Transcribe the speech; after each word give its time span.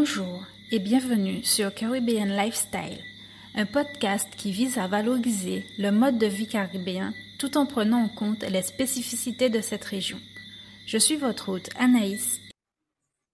Bonjour 0.00 0.46
et 0.70 0.78
bienvenue 0.78 1.42
sur 1.42 1.74
Caribbean 1.74 2.28
Lifestyle, 2.28 3.02
un 3.56 3.66
podcast 3.66 4.32
qui 4.36 4.52
vise 4.52 4.78
à 4.78 4.86
valoriser 4.86 5.64
le 5.76 5.90
mode 5.90 6.18
de 6.18 6.26
vie 6.26 6.46
caribéen 6.46 7.12
tout 7.40 7.56
en 7.56 7.66
prenant 7.66 8.04
en 8.04 8.08
compte 8.08 8.44
les 8.48 8.62
spécificités 8.62 9.50
de 9.50 9.60
cette 9.60 9.82
région. 9.82 10.18
Je 10.86 10.98
suis 10.98 11.16
votre 11.16 11.48
hôte 11.48 11.70
Anaïs. 11.76 12.38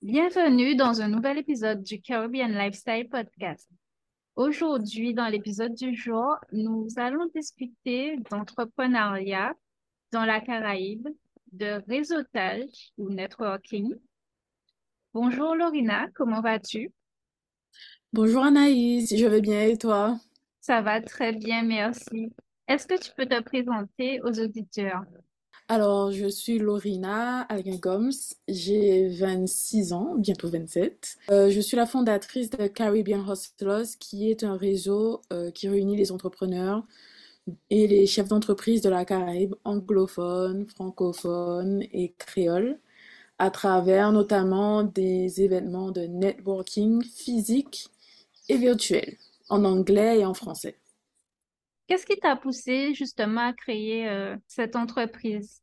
Bienvenue 0.01 0.75
dans 0.75 1.03
un 1.03 1.09
nouvel 1.09 1.37
épisode 1.37 1.83
du 1.83 2.01
Caribbean 2.01 2.53
Lifestyle 2.53 3.11
Podcast. 3.11 3.69
Aujourd'hui, 4.35 5.13
dans 5.13 5.29
l'épisode 5.29 5.75
du 5.75 5.95
jour, 5.95 6.35
nous 6.51 6.89
allons 6.97 7.27
discuter 7.35 8.17
d'entrepreneuriat 8.31 9.53
dans 10.13 10.25
la 10.25 10.41
Caraïbe, 10.41 11.09
de 11.53 11.83
réseautage 11.87 12.91
ou 12.97 13.11
networking, 13.11 13.95
Bonjour 15.15 15.55
Lorina, 15.55 16.09
comment 16.17 16.41
vas-tu? 16.41 16.91
Bonjour 18.13 18.43
Anaïs, 18.43 19.17
je 19.17 19.27
vais 19.27 19.41
bien 19.41 19.63
et 19.63 19.79
toi? 19.79 20.19
Ça 20.61 20.83
va 20.83 21.01
très 21.01 21.33
bien, 21.33 21.63
merci. 21.63 22.33
Est-ce 22.67 22.89
que 22.89 23.01
tu 23.01 23.13
peux 23.17 23.25
te 23.25 23.41
présenter 23.41 24.21
aux 24.23 24.41
auditeurs? 24.41 25.05
Alors, 25.69 26.11
je 26.11 26.27
suis 26.27 26.59
Lorina 26.59 27.43
Alguin-Gomes, 27.43 28.11
j'ai 28.49 29.07
26 29.09 29.93
ans, 29.93 30.17
bientôt 30.17 30.49
27. 30.49 31.17
Euh, 31.31 31.49
je 31.49 31.61
suis 31.61 31.77
la 31.77 31.87
fondatrice 31.87 32.51
de 32.51 32.67
Caribbean 32.67 33.25
Hustlers, 33.31 33.97
qui 34.01 34.29
est 34.29 34.43
un 34.43 34.57
réseau 34.57 35.23
euh, 35.33 35.53
qui 35.53 35.69
réunit 35.69 35.97
les 35.97 36.11
entrepreneurs 36.11 36.83
et 37.71 37.87
les 37.87 38.07
chefs 38.07 38.29
d'entreprise 38.29 38.81
de 38.83 38.89
la 38.89 39.05
Caraïbe 39.05 39.55
anglophones, 39.63 40.67
francophones 40.67 41.83
et 41.93 42.15
créoles 42.19 42.81
à 43.39 43.51
travers 43.51 44.13
notamment 44.13 44.83
des 44.83 45.43
événements 45.43 45.91
de 45.91 46.03
networking 46.03 47.03
physique 47.03 47.89
et 48.49 48.57
virtuel, 48.57 49.17
en 49.49 49.65
anglais 49.65 50.21
et 50.21 50.25
en 50.25 50.35
français. 50.35 50.79
Qu'est-ce 51.87 52.07
qui 52.07 52.17
t'a 52.17 52.37
poussé 52.37 52.95
justement 52.95 53.49
à 53.49 53.53
créer 53.53 54.09
euh, 54.09 54.37
cette 54.47 54.77
entreprise? 54.77 55.61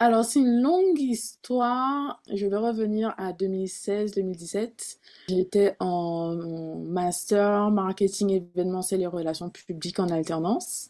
Alors, 0.00 0.24
c'est 0.24 0.38
une 0.38 0.62
longue 0.62 1.00
histoire. 1.00 2.22
Je 2.32 2.46
vais 2.46 2.56
revenir 2.56 3.14
à 3.18 3.32
2016-2017. 3.32 4.98
J'étais 5.28 5.74
en 5.80 6.36
master 6.36 7.70
marketing 7.72 8.30
événementiel 8.30 9.02
et 9.02 9.08
relations 9.08 9.50
publiques 9.50 9.98
en 9.98 10.08
alternance. 10.08 10.86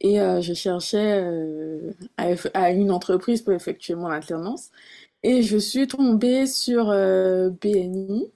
Et 0.00 0.20
euh, 0.20 0.40
je 0.40 0.54
cherchais 0.54 1.20
euh, 1.20 1.92
à, 2.16 2.70
une 2.70 2.92
entreprise 2.92 3.42
pour 3.42 3.54
effectuer 3.54 3.96
mon 3.96 4.06
alternance. 4.06 4.70
Et 5.26 5.40
je 5.42 5.56
suis 5.56 5.88
tombée 5.88 6.46
sur 6.46 6.90
euh, 6.90 7.48
BNI, 7.48 8.30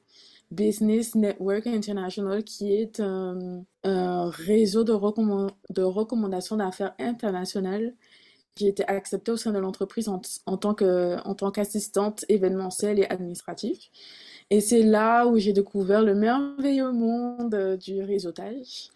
Business 0.51 1.15
Network 1.15 1.67
International, 1.67 2.43
qui 2.43 2.75
est 2.75 3.01
un, 3.01 3.63
réseau 3.85 4.85
de, 4.85 4.93
recommandations 4.93 6.57
d'affaires 6.57 6.95
internationales. 6.99 7.95
J'ai 8.57 8.69
été 8.69 8.85
acceptée 8.89 9.33
au 9.33 9.37
sein 9.37 9.53
de 9.53 9.59
l'entreprise 9.59 10.09
en, 10.09 10.23
en, 10.47 10.57
tant 10.57 11.51
qu'assistante 11.53 12.25
événementielle 12.31 13.01
et 13.01 13.07
administrative. 13.11 13.79
Et 14.49 14.63
c'est 14.63 14.83
là 14.83 15.27
où 15.27 15.37
j'ai 15.37 15.53
découvert 15.53 16.03
le 16.03 16.15
merveilleux 16.15 16.93
monde 16.93 17.55
euh, 17.55 17.77
du 17.77 18.03
réseautage. 18.03 18.89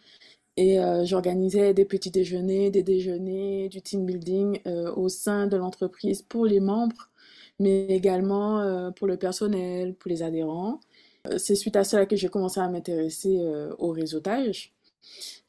Et 0.56 0.80
euh, 0.80 1.04
j'organisais 1.04 1.74
des 1.74 1.84
petits 1.84 2.10
déjeuners, 2.10 2.70
des 2.70 2.82
déjeuners, 2.82 3.68
du 3.68 3.82
team 3.82 4.06
building 4.06 4.60
au 4.96 5.10
sein 5.10 5.46
de 5.46 5.58
l'entreprise 5.58 6.22
pour 6.22 6.46
les 6.46 6.60
membres 6.60 7.11
mais 7.58 7.86
également 7.86 8.60
euh, 8.60 8.90
pour 8.90 9.06
le 9.06 9.16
personnel, 9.16 9.94
pour 9.94 10.10
les 10.10 10.22
adhérents. 10.22 10.80
Euh, 11.28 11.38
c'est 11.38 11.54
suite 11.54 11.76
à 11.76 11.84
cela 11.84 12.06
que 12.06 12.16
j'ai 12.16 12.28
commencé 12.28 12.60
à 12.60 12.68
m'intéresser 12.68 13.38
euh, 13.40 13.74
au 13.78 13.90
réseautage. 13.92 14.72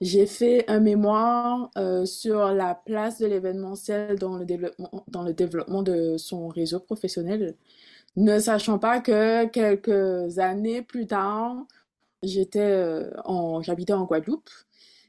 J'ai 0.01 0.25
fait 0.25 0.65
un 0.69 0.79
mémoire 0.79 1.69
sur 2.05 2.51
la 2.51 2.73
place 2.73 3.19
de 3.19 3.27
l'événementiel 3.27 4.17
dans 4.17 4.35
le 4.35 4.45
développement, 4.45 5.05
dans 5.07 5.21
le 5.21 5.33
développement 5.33 5.83
de 5.83 6.17
son 6.17 6.47
réseau 6.47 6.79
professionnel, 6.79 7.55
ne 8.15 8.39
sachant 8.39 8.79
pas 8.79 8.99
que 8.99 9.45
quelques 9.45 10.39
années 10.39 10.81
plus 10.81 11.05
tard, 11.05 11.55
j'étais 12.23 13.03
en, 13.25 13.61
j'habitais 13.61 13.93
en 13.93 14.05
Guadeloupe. 14.05 14.49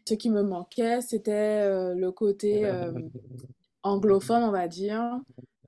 Ce 0.07 0.13
qui 0.13 0.29
me 0.29 0.43
manquait, 0.43 1.01
c'était 1.01 1.95
le 1.95 2.11
côté 2.11 2.71
anglophone, 3.83 4.43
on 4.43 4.51
va 4.51 4.69
dire, 4.69 5.21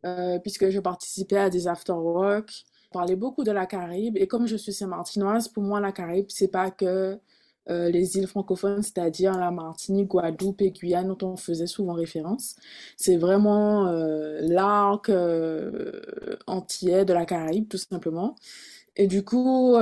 euh, 0.05 0.39
puisque 0.39 0.69
je 0.71 0.81
participais 0.81 1.39
à 1.39 1.51
des 1.51 1.69
after-work. 1.69 2.51
Je 2.85 2.91
parlais 2.91 3.17
beaucoup 3.17 3.45
de 3.45 3.51
la 3.51 3.67
Caraïbe. 3.67 4.17
Et 4.17 4.27
comme 4.27 4.47
je 4.47 4.57
suis 4.57 4.73
saint-martinoise, 4.73 5.49
pour 5.49 5.63
moi, 5.63 5.81
la 5.81 5.93
Caraïbe, 5.93 6.27
c'est 6.29 6.49
pas 6.49 6.71
que 6.71 7.19
euh, 7.69 7.91
les 7.91 8.17
îles 8.17 8.29
francophones, 8.29 8.83
c'est-à-dire 8.83 9.37
la 9.39 9.51
Martinique, 9.51 10.09
Guadeloupe 10.09 10.63
et 10.63 10.71
Guyane, 10.71 11.09
dont 11.09 11.33
on 11.33 11.37
faisait 11.37 11.67
souvent 11.67 11.95
référence. 11.95 12.57
C'est 12.97 13.17
vraiment 13.17 13.87
euh, 13.89 14.39
l'arc 14.43 15.11
entier 16.47 17.05
de 17.05 17.13
la 17.13 17.27
Caraïbe, 17.27 17.69
tout 17.69 17.79
simplement. 17.79 18.37
Et 18.99 19.07
du 19.09 19.25
coup, 19.25 19.77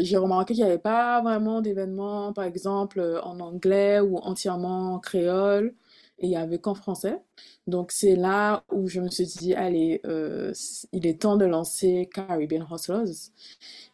j'ai 0.00 0.16
remarqué 0.16 0.54
qu'il 0.54 0.64
n'y 0.64 0.70
avait 0.70 0.78
pas 0.78 1.20
vraiment 1.22 1.60
d'événements, 1.60 2.32
par 2.32 2.44
exemple, 2.44 3.20
en 3.22 3.40
anglais 3.40 4.00
ou 4.00 4.18
entièrement 4.18 4.94
en 4.94 4.98
créole 5.00 5.74
et 6.18 6.26
il 6.26 6.30
n'y 6.30 6.36
avait 6.36 6.58
qu'en 6.58 6.74
français. 6.74 7.20
Donc 7.66 7.92
c'est 7.92 8.16
là 8.16 8.64
où 8.72 8.88
je 8.88 9.00
me 9.00 9.08
suis 9.08 9.26
dit, 9.26 9.54
allez, 9.54 10.00
euh, 10.06 10.52
il 10.92 11.06
est 11.06 11.22
temps 11.22 11.36
de 11.36 11.44
lancer 11.44 12.08
Caribbean 12.12 12.66
Hustlers. 12.70 13.30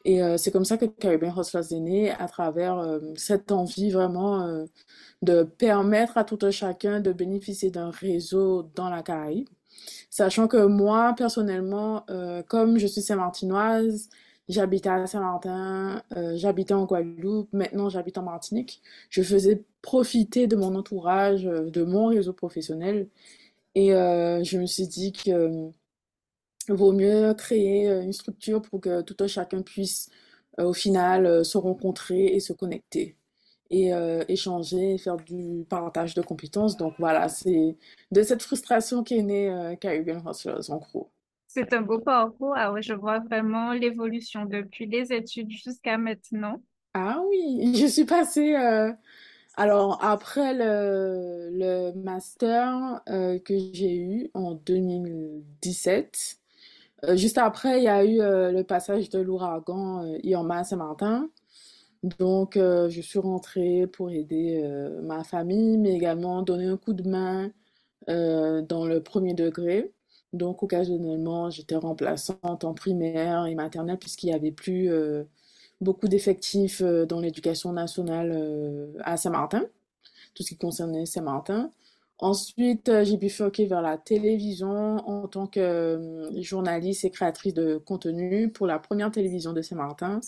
Et 0.05 0.23
euh, 0.23 0.37
c'est 0.37 0.51
comme 0.51 0.65
ça 0.65 0.79
que 0.79 0.87
Caribbean 0.87 1.35
Hustlers 1.37 1.75
est 1.77 1.81
né, 1.81 2.11
à 2.11 2.27
travers 2.29 2.79
euh, 2.79 3.01
cette 3.17 3.53
envie 3.53 3.91
vraiment 3.91 4.65
de 5.23 5.43
permettre 5.43 6.17
à 6.19 6.25
tout 6.25 6.39
un 6.43 6.51
chacun 6.51 7.01
de 7.01 7.13
bénéficier 7.13 7.71
d'un 7.71 7.91
réseau 7.91 8.71
dans 8.75 8.89
la 8.91 9.03
Caraïbe. 9.03 9.49
Sachant 10.11 10.49
que 10.49 10.65
moi, 10.67 11.15
personnellement, 11.17 12.07
comme 12.49 12.79
je 12.79 12.87
suis 12.87 13.03
saint-martinoise, 13.03 14.09
J'habitais 14.49 14.91
à 14.91 15.07
Saint-Martin, 15.07 16.03
euh, 16.17 16.37
j'habitais 16.37 16.75
en 16.75 16.85
Guadeloupe, 16.85 17.51
maintenant 17.55 17.89
j'habite 17.89 18.19
en 18.19 18.23
Martinique. 18.23 18.83
Je 19.09 19.23
faisais 19.23 19.63
profiter 19.81 20.47
de 20.47 20.55
mon 20.57 20.75
entourage, 20.75 21.47
euh, 21.47 21.71
de 21.71 21.83
mon 21.83 22.09
réseau 22.09 22.35
professionnel. 22.35 23.09
Et 23.75 23.95
euh, 23.95 24.45
je 24.45 24.59
me 24.59 24.67
suis 24.67 24.87
dit 24.89 25.13
que 25.13 25.71
vaut 26.69 26.93
mieux 26.93 27.35
créer 27.35 27.89
une 27.89 28.13
structure 28.13 28.63
pour 28.63 28.81
que 28.81 29.03
tout 29.03 29.17
un 29.21 29.27
chacun 29.27 29.63
puisse 29.63 30.11
au 30.59 30.73
final 30.73 31.45
se 31.45 31.59
rencontrer 31.59 32.27
et 32.27 32.41
se 32.41 32.53
connecter 32.53 33.17
et 33.71 33.91
échanger, 34.29 34.99
faire 34.99 35.17
du 35.17 35.67
partage 35.69 36.15
de 36.15 36.23
compétences. 36.23 36.77
Donc 36.77 36.95
voilà, 36.99 37.29
c'est 37.29 37.77
de 38.13 38.23
cette 38.23 38.43
frustration 38.43 39.03
qu'est 39.05 39.23
née 39.23 39.77
Caribbean 39.81 40.23
Hustlers 40.27 40.71
en 40.71 40.79
gros. 40.79 41.11
C'est 41.55 41.73
un 41.73 41.83
beau 41.83 42.01
parcours. 42.01 42.55
Ah 42.57 42.75
je 42.81 42.95
vois 42.95 43.21
vraiment 43.21 43.71
l'évolution 43.71 44.45
depuis 44.45 44.87
les 44.87 45.13
études 45.13 45.53
jusqu'à 45.53 45.99
maintenant. 45.99 46.61
Ah 46.95 47.23
oui, 47.29 47.77
je 47.81 47.87
suis 47.87 48.05
passée. 48.05 48.57
Euh, 48.57 48.93
alors, 49.57 50.05
après 50.05 50.53
le, 50.53 51.51
le 51.53 51.93
master 51.93 53.01
euh, 53.09 53.39
que 53.39 53.57
j'ai 53.73 53.95
eu 53.95 54.31
en 54.35 54.55
2017, 54.55 56.39
euh, 57.05 57.17
juste 57.17 57.39
après, 57.39 57.79
il 57.79 57.85
y 57.85 57.89
a 57.89 58.05
eu 58.05 58.19
le 58.19 58.63
passage 58.63 59.09
de 59.11 59.21
l'ouragan 59.21 60.05
Irma 60.25 60.65
Saint-Martin. 60.65 61.31
Donc, 62.19 62.55
je 62.57 63.01
suis 63.01 63.21
rentrée 63.21 63.87
pour 63.87 64.11
aider 64.11 64.61
ma 65.05 65.23
famille, 65.23 65.79
mais 65.79 65.95
également 65.95 66.43
donner 66.43 66.67
un 66.67 66.77
coup 66.77 66.95
de 66.95 67.09
main 67.09 67.53
dans 68.09 68.87
le 68.87 69.01
premier 69.03 69.35
degré. 69.35 69.93
Donc, 70.35 70.65
occasionnellement, 70.65 71.49
j'étais 71.49 71.77
remplaçante 71.77 72.65
en 72.65 72.75
primaire 72.75 73.47
et 73.47 73.55
maternelle 73.55 73.99
puisqu'il 73.99 74.27
n'y 74.27 74.35
avait 74.35 74.51
plus 74.51 74.91
euh, 74.91 75.23
beaucoup 75.81 76.09
d'effectifs 76.09 76.83
euh, 76.83 77.07
dans 77.07 77.21
l'éducation 77.21 77.73
nationale 77.73 78.33
euh, 78.35 78.93
à 79.05 79.17
Saint-Martin, 79.17 79.63
tout 80.35 80.43
ce 80.43 80.49
qui 80.49 80.57
concernait 80.57 81.07
Saint-Martin. 81.07 81.71
Ensuite, 82.19 82.91
j'ai 83.05 83.17
bifurqué 83.17 83.67
vers 83.67 83.81
la 83.81 83.97
télévision 83.97 84.97
en 85.09 85.29
tant 85.29 85.47
que 85.47 86.29
journaliste 86.41 87.05
et 87.05 87.11
créatrice 87.11 87.55
de 87.55 87.77
contenu 87.77 88.51
pour 88.51 88.67
la 88.67 88.81
première 88.81 89.13
télévision 89.13 89.53
de 89.53 89.63
Saint-Martin, 89.63 90.21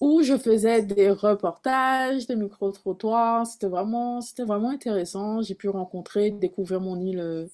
où 0.00 0.22
je 0.22 0.36
faisais 0.36 0.82
des 0.82 1.10
reportages, 1.10 2.26
des 2.26 2.36
micro-trottoirs. 2.36 3.46
C'était 3.46 3.66
vraiment, 3.68 4.20
c'était 4.20 4.44
vraiment 4.44 4.70
intéressant. 4.70 5.40
J'ai 5.42 5.54
pu 5.54 5.68
rencontrer, 5.70 6.30
découvrir 6.30 6.80
mon 6.80 7.00
île 7.00 7.48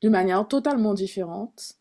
d'une 0.00 0.10
manière 0.12 0.46
totalement 0.48 0.94
différente. 0.94 1.74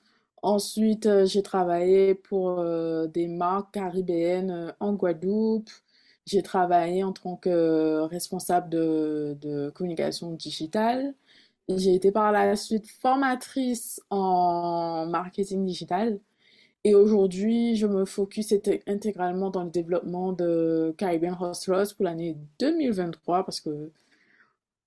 Ensuite, 0.43 1.05
euh, 1.07 1.25
j'ai 1.25 1.41
travaillé 1.43 2.15
pour 2.15 2.59
euh, 2.59 3.07
des 3.07 3.27
marques 3.27 3.73
caribéennes 3.73 4.51
euh, 4.51 4.71
en 4.79 4.93
Guadeloupe. 4.93 5.69
J'ai 6.25 6.41
travaillé 6.43 7.03
en 7.03 7.13
tant 7.13 7.35
que 7.37 8.01
responsable 8.01 8.69
de, 8.69 9.37
de 9.41 9.69
communication 9.71 10.31
digitale. 10.33 11.15
J'ai 11.69 11.95
été 11.95 12.11
par 12.11 12.31
la 12.31 12.55
suite 12.55 12.89
formatrice 13.01 14.01
en 14.09 15.07
marketing 15.07 15.65
digital. 15.65 16.19
Et 16.83 16.95
aujourd'hui, 16.95 17.75
je 17.75 17.87
me 17.87 18.05
focus 18.05 18.53
intégralement 18.87 19.49
dans 19.49 19.63
le 19.63 19.69
développement 19.69 20.31
de 20.33 20.95
Caribbean 20.97 21.37
Hustlers 21.41 21.93
pour 21.95 22.05
l'année 22.05 22.37
2023 22.59 23.43
parce 23.45 23.59
que 23.61 23.91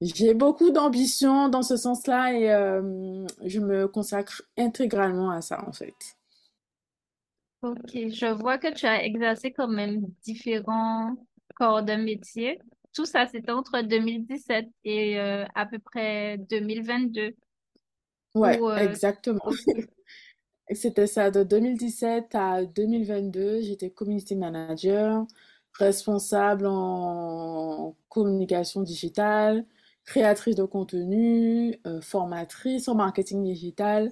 j'ai 0.00 0.35
beaucoup 0.35 0.70
d'ambition 0.70 1.49
dans 1.49 1.62
ce 1.62 1.76
sens-là 1.76 2.32
et 2.32 2.52
euh, 2.52 3.26
je 3.44 3.61
me 3.61 3.87
consacre 3.87 4.43
intégralement 4.56 5.31
à 5.31 5.41
ça 5.43 5.62
en 5.67 5.73
fait. 5.73 5.94
Ok, 7.62 7.91
je 7.93 8.32
vois 8.32 8.56
que 8.56 8.73
tu 8.73 8.87
as 8.87 9.05
exercé 9.05 9.52
quand 9.52 9.69
même 9.69 10.06
différents 10.23 11.14
corps 11.55 11.82
de 11.82 11.93
métier. 11.93 12.58
Tout 12.94 13.05
ça, 13.05 13.26
c'était 13.26 13.52
entre 13.52 13.82
2017 13.82 14.67
et 14.85 15.20
euh, 15.20 15.44
à 15.55 15.67
peu 15.67 15.79
près 15.79 16.38
2022. 16.38 17.35
Ouais, 18.35 18.61
euh, 18.62 18.76
exactement. 18.76 19.41
C'était 20.73 21.08
ça, 21.08 21.32
de 21.32 21.43
2017 21.43 22.32
à 22.35 22.64
2022, 22.64 23.61
j'étais 23.61 23.91
community 23.91 24.37
manager, 24.37 25.26
responsable 25.73 26.64
en 26.67 27.97
communication 28.08 28.82
digitale, 28.82 29.67
créatrice 30.05 30.56
de 30.56 30.64
contenu, 30.64 31.79
euh, 31.87 32.00
formatrice 32.00 32.88
en 32.88 32.94
marketing 32.94 33.44
digital 33.44 34.11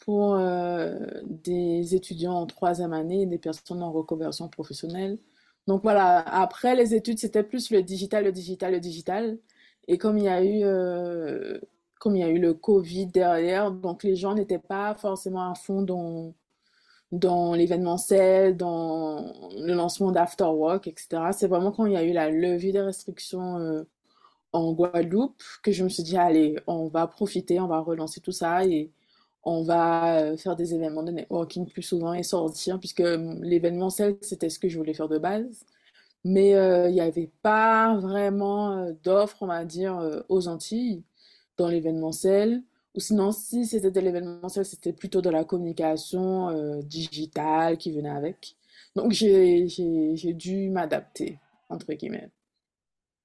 pour 0.00 0.34
euh, 0.36 0.98
des 1.24 1.94
étudiants 1.94 2.34
en 2.34 2.46
troisième 2.46 2.92
année 2.92 3.26
des 3.26 3.38
personnes 3.38 3.82
en 3.82 3.92
reconversion 3.92 4.48
professionnelle. 4.48 5.18
Donc 5.66 5.82
voilà, 5.82 6.20
après 6.20 6.76
les 6.76 6.94
études, 6.94 7.18
c'était 7.18 7.42
plus 7.42 7.70
le 7.70 7.82
digital, 7.82 8.24
le 8.24 8.32
digital, 8.32 8.72
le 8.72 8.80
digital. 8.80 9.38
Et 9.88 9.98
comme 9.98 10.18
il 10.18 10.24
y 10.24 10.28
a 10.28 10.44
eu, 10.44 10.62
euh, 10.64 11.58
comme 12.00 12.16
il 12.16 12.20
y 12.20 12.24
a 12.24 12.28
eu 12.28 12.38
le 12.38 12.54
Covid 12.54 13.06
derrière, 13.08 13.70
donc 13.72 14.04
les 14.04 14.16
gens 14.16 14.34
n'étaient 14.34 14.58
pas 14.58 14.94
forcément 14.94 15.50
à 15.50 15.54
fond 15.54 15.82
dans, 15.82 16.34
dans 17.12 17.54
l'événementiel, 17.54 18.56
dans 18.56 19.32
le 19.56 19.74
lancement 19.74 20.12
d'Afterwork, 20.12 20.86
etc. 20.88 21.30
C'est 21.32 21.48
vraiment 21.48 21.72
quand 21.72 21.86
il 21.86 21.92
y 21.94 21.96
a 21.96 22.04
eu 22.04 22.12
la 22.12 22.30
levée 22.30 22.72
des 22.72 22.80
restrictions 22.82 23.84
en 24.56 24.72
Guadeloupe 24.72 25.42
que 25.62 25.72
je 25.72 25.84
me 25.84 25.88
suis 25.88 26.02
dit, 26.02 26.16
allez, 26.16 26.56
on 26.66 26.88
va 26.88 27.06
profiter, 27.06 27.60
on 27.60 27.68
va 27.68 27.80
relancer 27.80 28.20
tout 28.20 28.32
ça 28.32 28.64
et 28.64 28.90
on 29.44 29.62
va 29.62 30.18
euh, 30.20 30.36
faire 30.36 30.56
des 30.56 30.74
événements 30.74 31.02
de 31.04 31.12
networking 31.12 31.66
plus 31.68 31.82
souvent 31.82 32.14
et 32.14 32.22
sortir, 32.22 32.78
puisque 32.80 33.00
hum, 33.00 33.42
l'événementiel, 33.44 34.16
c'était 34.22 34.50
ce 34.50 34.58
que 34.58 34.68
je 34.68 34.78
voulais 34.78 34.94
faire 34.94 35.08
de 35.08 35.18
base. 35.18 35.64
Mais 36.24 36.54
euh, 36.56 36.88
il 36.88 36.94
n'y 36.94 37.00
avait 37.00 37.30
pas 37.42 37.96
vraiment 37.96 38.72
euh, 38.78 38.92
d'offres, 39.04 39.38
on 39.42 39.46
va 39.46 39.64
dire, 39.64 40.24
aux 40.28 40.48
Antilles 40.48 41.04
dans 41.58 41.68
l'événementiel. 41.68 42.62
Ou 42.96 43.00
sinon, 43.00 43.32
si 43.32 43.66
c'était 43.66 43.90
de 43.90 44.00
l'événementiel, 44.00 44.64
c'était 44.64 44.92
plutôt 44.92 45.20
de 45.22 45.30
la 45.30 45.44
communication 45.44 46.80
digitale 46.82 47.76
qui 47.78 47.92
venait 47.92 48.10
avec. 48.10 48.56
Donc, 48.96 49.12
j'ai 49.12 50.32
dû 50.34 50.70
m'adapter, 50.70 51.38
entre 51.68 51.92
guillemets. 51.92 52.30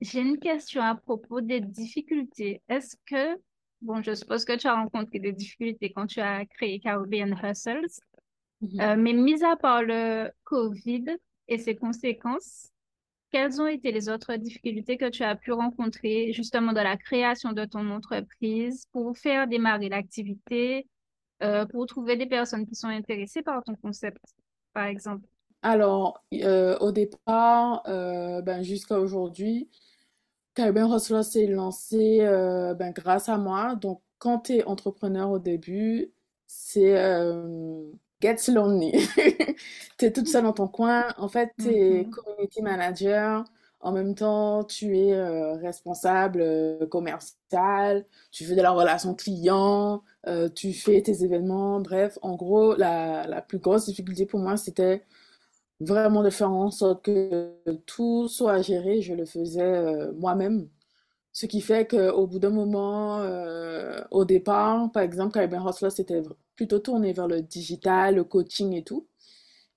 J'ai 0.02 0.22
une 0.22 0.40
question 0.40 0.82
à 0.82 0.96
propos 0.96 1.42
des 1.42 1.62
difficultés. 1.62 2.64
Est-ce 2.68 2.96
que, 3.06 3.40
bon, 3.82 4.02
je 4.02 4.16
suppose 4.16 4.46
que 4.46 4.58
tu 4.58 4.66
as 4.68 4.74
rencontré 4.74 5.20
des 5.20 5.32
difficultés 5.32 5.94
quand 5.94 6.08
tu 6.08 6.20
as 6.20 6.44
créé 6.46 6.80
Caribbean 6.80 7.40
Hustles, 7.44 8.02
mhm. 8.62 8.82
euh, 8.82 8.96
mais 8.98 9.14
mis 9.14 9.44
à 9.44 9.56
part 9.56 9.84
le 9.84 10.32
COVID 10.44 11.06
et 11.48 11.60
ses 11.60 11.76
conséquences, 11.76 12.70
quelles 13.30 13.62
ont 13.62 13.68
été 13.68 13.92
les 13.92 14.10
autres 14.10 14.36
difficultés 14.38 14.98
que 14.98 15.10
tu 15.10 15.24
as 15.24 15.36
pu 15.36 15.52
rencontrer 15.52 16.34
justement 16.34 16.74
dans 16.74 16.84
la 16.84 16.98
création 16.98 17.54
de 17.54 17.64
ton 17.66 17.92
entreprise 17.92 18.88
pour 18.92 19.16
faire 19.16 19.48
démarrer 19.48 19.88
l'activité, 19.88 20.88
euh, 21.44 21.66
pour 21.68 21.86
trouver 21.86 22.18
des 22.18 22.26
personnes 22.26 22.66
qui 22.66 22.74
sont 22.76 22.88
intéressées 22.88 23.44
par 23.44 23.64
ton 23.64 23.76
concept, 23.76 24.20
par 24.74 24.86
exemple? 24.86 25.28
Alors, 25.62 26.20
euh, 26.34 26.76
au 26.80 26.92
départ, 26.92 27.84
ben, 27.86 28.64
jusqu'à 28.64 29.00
aujourd'hui, 29.00 29.70
Caribbean 30.54 30.94
Hustler 30.94 31.24
s'est 31.24 31.48
lancé 31.48 32.20
euh, 32.22 32.74
ben, 32.74 32.92
grâce 32.92 33.30
à 33.30 33.38
moi. 33.38 33.76
Donc, 33.76 34.02
quand 34.20 34.40
tu 34.40 34.58
es 34.58 34.64
entrepreneur 34.66 35.32
au 35.32 35.40
début, 35.40 36.14
c'est 36.48 36.98
euh, 36.98 37.84
gets 38.22 38.36
lonely. 38.50 38.92
tu 39.98 40.06
es 40.06 40.12
toute 40.12 40.28
seule 40.28 40.44
dans 40.44 40.54
ton 40.54 40.68
coin. 40.68 41.08
En 41.18 41.28
fait, 41.30 41.52
tu 41.60 41.70
es 41.70 42.04
mm-hmm. 42.04 42.10
community 42.10 42.62
manager. 42.62 43.44
En 43.80 43.92
même 43.92 44.14
temps, 44.14 44.64
tu 44.64 44.98
es 44.98 45.14
euh, 45.14 45.54
responsable 45.56 46.42
euh, 46.42 46.86
commercial. 46.88 48.06
Tu 48.32 48.46
fais 48.46 48.56
de 48.56 48.62
la 48.62 48.72
relation 48.72 49.16
client. 49.16 50.04
tu 50.56 50.74
fais 50.74 51.02
tes 51.02 51.24
événements. 51.24 51.80
Bref, 51.80 52.20
en 52.22 52.36
gros, 52.36 52.76
la, 52.76 53.26
la 53.28 53.42
plus 53.42 53.60
grosse 53.60 53.86
difficulté 53.86 54.26
pour 54.26 54.40
moi, 54.40 54.58
c'était 54.58 55.04
vraiment 55.82 56.24
de 56.24 56.30
faire 56.30 56.52
en 56.52 56.72
sorte 56.72 57.04
que 57.04 57.54
tout 57.86 58.28
soit 58.28 58.62
géré. 58.62 59.02
Je 59.02 59.14
le 59.14 59.26
faisais 59.26 59.62
euh, 59.62 60.12
moi-même. 60.14 60.70
Ce 61.34 61.46
qui 61.46 61.62
fait 61.62 61.88
qu'au 61.88 62.28
bout 62.28 62.40
d'un 62.40 62.50
moment, 62.52 63.20
euh, 63.22 64.02
au 64.12 64.26
départ, 64.26 64.92
par 64.92 65.04
exemple, 65.04 65.34
Caribbean 65.34 65.68
Hustler, 65.68 65.90
c'était 65.90 66.22
plutôt 66.56 66.80
tourné 66.80 67.14
vers 67.14 67.28
le 67.28 67.42
digital, 67.42 68.16
le 68.16 68.24
coaching 68.24 68.74
et 68.74 68.84
tout. 68.84 69.08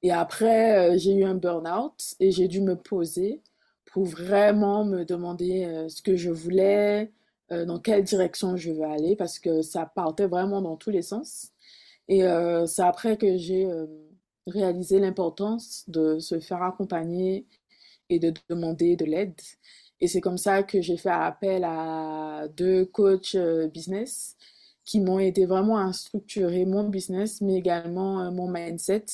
Et 0.02 0.12
après, 0.12 0.94
euh, 0.94 0.98
j'ai 0.98 1.14
eu 1.14 1.24
un 1.24 1.34
burn-out 1.36 1.94
et 2.20 2.30
j'ai 2.32 2.48
dû 2.48 2.60
me 2.60 2.76
poser 2.76 3.42
pour 3.86 4.04
vraiment 4.04 4.84
me 4.84 5.04
demander 5.04 5.86
ce 5.88 6.02
que 6.02 6.16
je 6.16 6.30
voulais, 6.30 7.12
dans 7.50 7.78
quelle 7.78 8.02
direction 8.02 8.56
je 8.56 8.72
veux 8.72 8.84
aller, 8.84 9.14
parce 9.14 9.38
que 9.38 9.62
ça 9.62 9.86
partait 9.86 10.26
vraiment 10.26 10.60
dans 10.60 10.76
tous 10.76 10.90
les 10.90 11.02
sens. 11.02 11.52
Et 12.08 12.22
c'est 12.66 12.82
après 12.82 13.16
que 13.16 13.36
j'ai 13.36 13.68
réaliser 14.46 14.98
l'importance 15.00 15.84
de 15.88 16.18
se 16.18 16.40
faire 16.40 16.62
accompagner 16.62 17.46
et 18.10 18.18
de 18.18 18.32
demander 18.48 18.96
de 18.96 19.04
l'aide. 19.04 19.40
Et 20.00 20.08
c'est 20.08 20.20
comme 20.20 20.38
ça 20.38 20.62
que 20.62 20.82
j'ai 20.82 20.96
fait 20.96 21.10
appel 21.10 21.64
à 21.64 22.48
deux 22.56 22.84
coachs 22.86 23.34
euh, 23.36 23.68
business 23.68 24.36
qui 24.84 25.00
m'ont 25.00 25.18
aidé 25.18 25.46
vraiment 25.46 25.78
à 25.78 25.92
structurer 25.92 26.66
mon 26.66 26.88
business, 26.88 27.40
mais 27.40 27.56
également 27.56 28.20
euh, 28.20 28.30
mon 28.30 28.48
mindset 28.50 29.06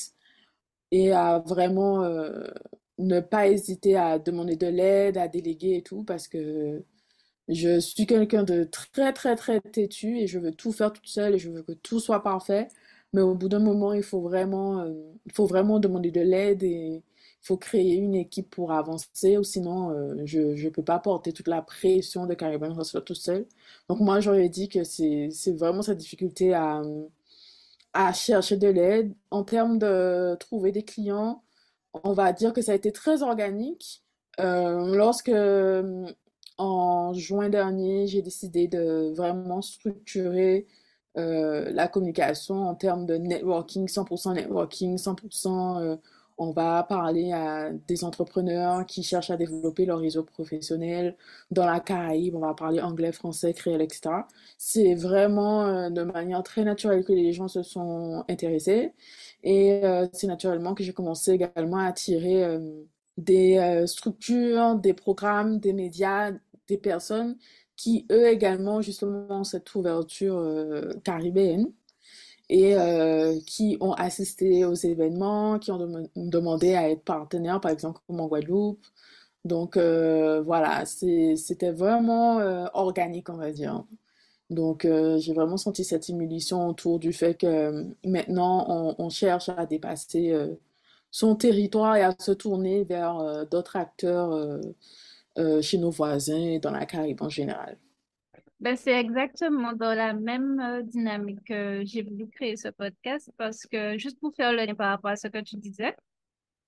et 0.90 1.12
à 1.12 1.38
vraiment 1.40 2.02
euh, 2.04 2.44
ne 2.98 3.20
pas 3.20 3.48
hésiter 3.48 3.96
à 3.96 4.18
demander 4.18 4.56
de 4.56 4.66
l'aide, 4.66 5.18
à 5.18 5.28
déléguer 5.28 5.76
et 5.76 5.82
tout, 5.82 6.04
parce 6.04 6.28
que 6.28 6.82
je 7.48 7.80
suis 7.80 8.06
quelqu'un 8.06 8.44
de 8.44 8.64
très, 8.64 9.12
très, 9.12 9.36
très 9.36 9.60
têtu 9.60 10.18
et 10.20 10.26
je 10.26 10.38
veux 10.38 10.52
tout 10.52 10.72
faire 10.72 10.92
toute 10.92 11.06
seule 11.08 11.34
et 11.36 11.38
je 11.38 11.50
veux 11.50 11.62
que 11.62 11.72
tout 11.72 12.00
soit 12.00 12.22
parfait. 12.22 12.68
Mais 13.12 13.22
au 13.22 13.34
bout 13.34 13.48
d'un 13.48 13.58
moment, 13.58 13.92
il 13.92 14.02
faut 14.02 14.20
vraiment, 14.20 14.80
euh, 14.80 14.92
faut 15.34 15.46
vraiment 15.46 15.80
demander 15.80 16.10
de 16.10 16.20
l'aide 16.20 16.62
et 16.62 17.02
il 17.42 17.46
faut 17.46 17.56
créer 17.56 17.94
une 17.96 18.14
équipe 18.14 18.50
pour 18.50 18.72
avancer, 18.72 19.36
ou 19.38 19.42
sinon, 19.44 19.90
euh, 19.90 20.22
je 20.26 20.40
ne 20.40 20.68
peux 20.70 20.82
pas 20.84 20.98
porter 21.00 21.32
toute 21.32 21.48
la 21.48 21.62
pression 21.62 22.26
de 22.26 22.34
Caribbean 22.34 22.78
Hustler 22.78 23.02
tout 23.04 23.14
seul. 23.14 23.46
Donc 23.88 24.00
moi, 24.00 24.20
j'aurais 24.20 24.48
dit 24.48 24.68
que 24.68 24.84
c'est 24.84 25.30
vraiment 25.56 25.82
cette 25.82 25.98
difficulté 25.98 26.54
à, 26.54 26.82
à 27.92 28.12
chercher 28.12 28.56
de 28.56 28.68
l'aide. 28.68 29.14
En 29.30 29.44
termes 29.44 29.78
de 29.78 30.36
trouver 30.40 30.72
des 30.72 30.82
clients, 30.84 31.42
on 32.04 32.12
va 32.12 32.32
dire 32.32 32.52
que 32.52 32.62
ça 32.62 32.72
a 32.72 32.74
été 32.76 32.92
très 32.92 33.22
organique. 33.22 34.02
Euh, 34.40 34.94
lorsque 34.96 35.30
en 36.58 37.12
juin 37.14 37.48
dernier, 37.48 38.06
j'ai 38.06 38.22
décidé 38.22 38.68
de 38.68 39.12
vraiment 39.16 39.62
structurer 39.62 40.66
euh, 41.16 41.70
la 41.72 41.88
communication 41.88 42.68
en 42.68 42.74
termes 42.74 43.04
de 43.06 43.16
networking, 43.16 43.88
100% 43.88 44.34
networking, 44.34 44.96
100% 44.96 45.80
euh, 45.82 45.96
on 46.38 46.52
va 46.52 46.82
parler 46.84 47.32
à 47.32 47.70
des 47.70 48.04
entrepreneurs 48.04 48.86
qui 48.86 49.02
cherchent 49.02 49.30
à 49.30 49.36
développer 49.36 49.84
leur 49.86 49.98
réseau 49.98 50.22
professionnel. 50.22 51.16
Dans 51.50 51.66
la 51.66 51.80
Caraïbe, 51.80 52.34
on 52.36 52.40
va 52.40 52.54
parler 52.54 52.80
anglais, 52.80 53.12
français, 53.12 53.52
créole, 53.52 53.82
etc. 53.82 54.10
C'est 54.56 54.94
vraiment 54.94 55.66
euh, 55.66 55.90
de 55.90 56.02
manière 56.02 56.42
très 56.42 56.64
naturelle 56.64 57.04
que 57.04 57.12
les 57.12 57.32
gens 57.32 57.48
se 57.48 57.62
sont 57.62 58.24
intéressés. 58.28 58.92
Et 59.42 59.82
c'est 60.12 60.26
naturellement 60.26 60.74
que 60.74 60.84
j'ai 60.84 60.92
commencé 60.92 61.32
également 61.32 61.78
à 61.78 61.86
attirer 61.86 62.58
des 63.16 63.84
structures, 63.86 64.74
des 64.76 64.92
programmes, 64.92 65.58
des 65.58 65.72
médias, 65.72 66.32
des 66.68 66.76
personnes 66.76 67.36
qui 67.80 68.06
eux 68.12 68.28
également 68.28 68.82
justement 68.82 69.40
ont 69.40 69.44
cette 69.44 69.74
ouverture 69.74 70.36
euh, 70.36 70.92
caribéenne 71.02 71.72
et 72.50 72.76
euh, 72.76 73.38
qui 73.46 73.78
ont 73.80 73.94
assisté 73.94 74.66
aux 74.66 74.74
événements, 74.74 75.58
qui 75.58 75.70
ont 75.72 76.08
demandé 76.16 76.74
à 76.74 76.90
être 76.90 77.02
partenaires, 77.02 77.60
par 77.60 77.70
exemple 77.70 78.00
comme 78.06 78.20
en 78.20 78.26
Guadeloupe. 78.28 78.84
Donc 79.46 79.78
euh, 79.78 80.42
voilà, 80.42 80.84
c'était 80.84 81.72
vraiment 81.72 82.38
organique, 82.74 83.30
on 83.30 83.36
va 83.38 83.50
dire. 83.52 83.84
Donc 84.50 84.86
j'ai 85.18 85.32
vraiment 85.32 85.56
senti 85.56 85.84
cette 85.84 86.10
émulsion 86.10 86.68
autour 86.68 86.98
du 86.98 87.12
fait 87.14 87.34
que 87.34 87.86
maintenant 88.04 88.66
on, 88.68 88.94
on 88.98 89.08
cherche 89.10 89.48
à 89.48 89.64
dépasser 89.66 90.34
son 91.10 91.36
territoire 91.36 91.96
et 91.96 92.02
à 92.02 92.14
se 92.18 92.32
tourner 92.32 92.84
vers 92.84 93.46
d'autres 93.50 93.76
acteurs 93.76 94.60
euh, 95.38 95.62
chez 95.62 95.78
nos 95.78 95.90
voisins 95.90 96.36
et 96.54 96.58
dans 96.58 96.70
la 96.70 96.86
Caraïbe 96.86 97.22
en 97.22 97.28
général. 97.28 97.78
Ben, 98.60 98.76
c'est 98.76 98.92
exactement 98.92 99.72
dans 99.72 99.94
la 99.94 100.12
même 100.12 100.60
euh, 100.60 100.82
dynamique 100.82 101.42
que 101.44 101.82
j'ai 101.84 102.02
voulu 102.02 102.28
créer 102.28 102.56
ce 102.56 102.68
podcast 102.68 103.30
parce 103.38 103.64
que, 103.66 103.96
juste 103.96 104.20
pour 104.20 104.34
faire 104.34 104.52
le 104.52 104.64
lien 104.66 104.74
par 104.74 104.90
rapport 104.90 105.10
à 105.12 105.16
ce 105.16 105.28
que 105.28 105.38
tu 105.42 105.56
disais, 105.56 105.96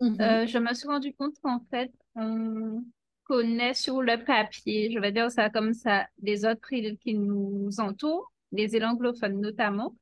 Mhm. 0.01 0.21
euh, 0.21 0.47
je 0.47 0.59
me 0.59 0.75
suis 0.75 0.89
rendu 0.89 1.15
compte 1.15 1.39
qu'en 1.43 1.61
fait, 1.71 1.93
on 2.17 2.83
connaît 3.25 3.75
sur 3.75 4.03
le 4.03 4.23
papier, 4.25 4.91
je 4.93 4.99
vais 4.99 5.13
dire 5.13 5.31
ça 5.31 5.49
comme 5.51 5.75
ça, 5.75 6.07
les 6.23 6.45
autres 6.45 6.73
îles 6.73 6.99
qui 6.99 7.15
nous 7.15 7.69
entourent, 7.79 8.33
les 8.51 8.75
îles 8.75 8.85
anglophones 8.85 9.41
notamment 9.41 9.95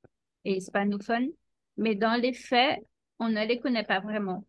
et 0.45 0.57
hispanophones, 0.57 1.29
mais 1.77 1.95
dans 1.95 2.21
les 2.21 2.33
faits, 2.33 2.79
on 3.19 3.29
ne 3.29 3.45
les 3.45 3.61
connaît 3.61 3.85
pas 3.85 4.01
vraiment. 4.01 4.45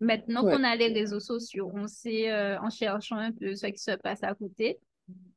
Maintenant 0.00 0.42
qu'on 0.42 0.62
a 0.62 0.76
les 0.76 0.88
réseaux 0.88 1.20
sociaux, 1.20 1.70
on 1.74 1.86
sait, 1.86 2.30
euh, 2.30 2.60
en 2.60 2.68
cherchant 2.68 3.16
un 3.16 3.32
peu 3.32 3.54
ce 3.54 3.66
qui 3.66 3.78
se 3.78 3.92
passe 3.92 4.22
à 4.22 4.34
côté, 4.34 4.78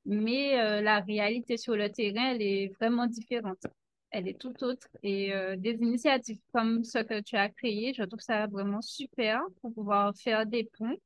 mais 0.05 0.59
euh, 0.59 0.81
la 0.81 0.99
réalité 0.99 1.55
sur 1.55 1.75
le 1.75 1.89
terrain, 1.89 2.31
elle 2.33 2.41
est 2.41 2.67
vraiment 2.75 3.07
différente. 3.07 3.65
Elle 4.11 4.27
est 4.27 4.39
tout 4.39 4.63
autre. 4.63 4.87
Et 5.01 5.33
euh, 5.33 5.55
des 5.55 5.75
initiatives 5.75 6.41
comme 6.51 6.83
ce 6.83 6.99
que 6.99 7.21
tu 7.21 7.37
as 7.37 7.47
créé, 7.49 7.93
je 7.93 8.03
trouve 8.03 8.19
ça 8.19 8.47
vraiment 8.47 8.81
super 8.81 9.41
pour 9.61 9.73
pouvoir 9.73 10.13
faire 10.17 10.45
des 10.45 10.65
ponts 10.77 10.97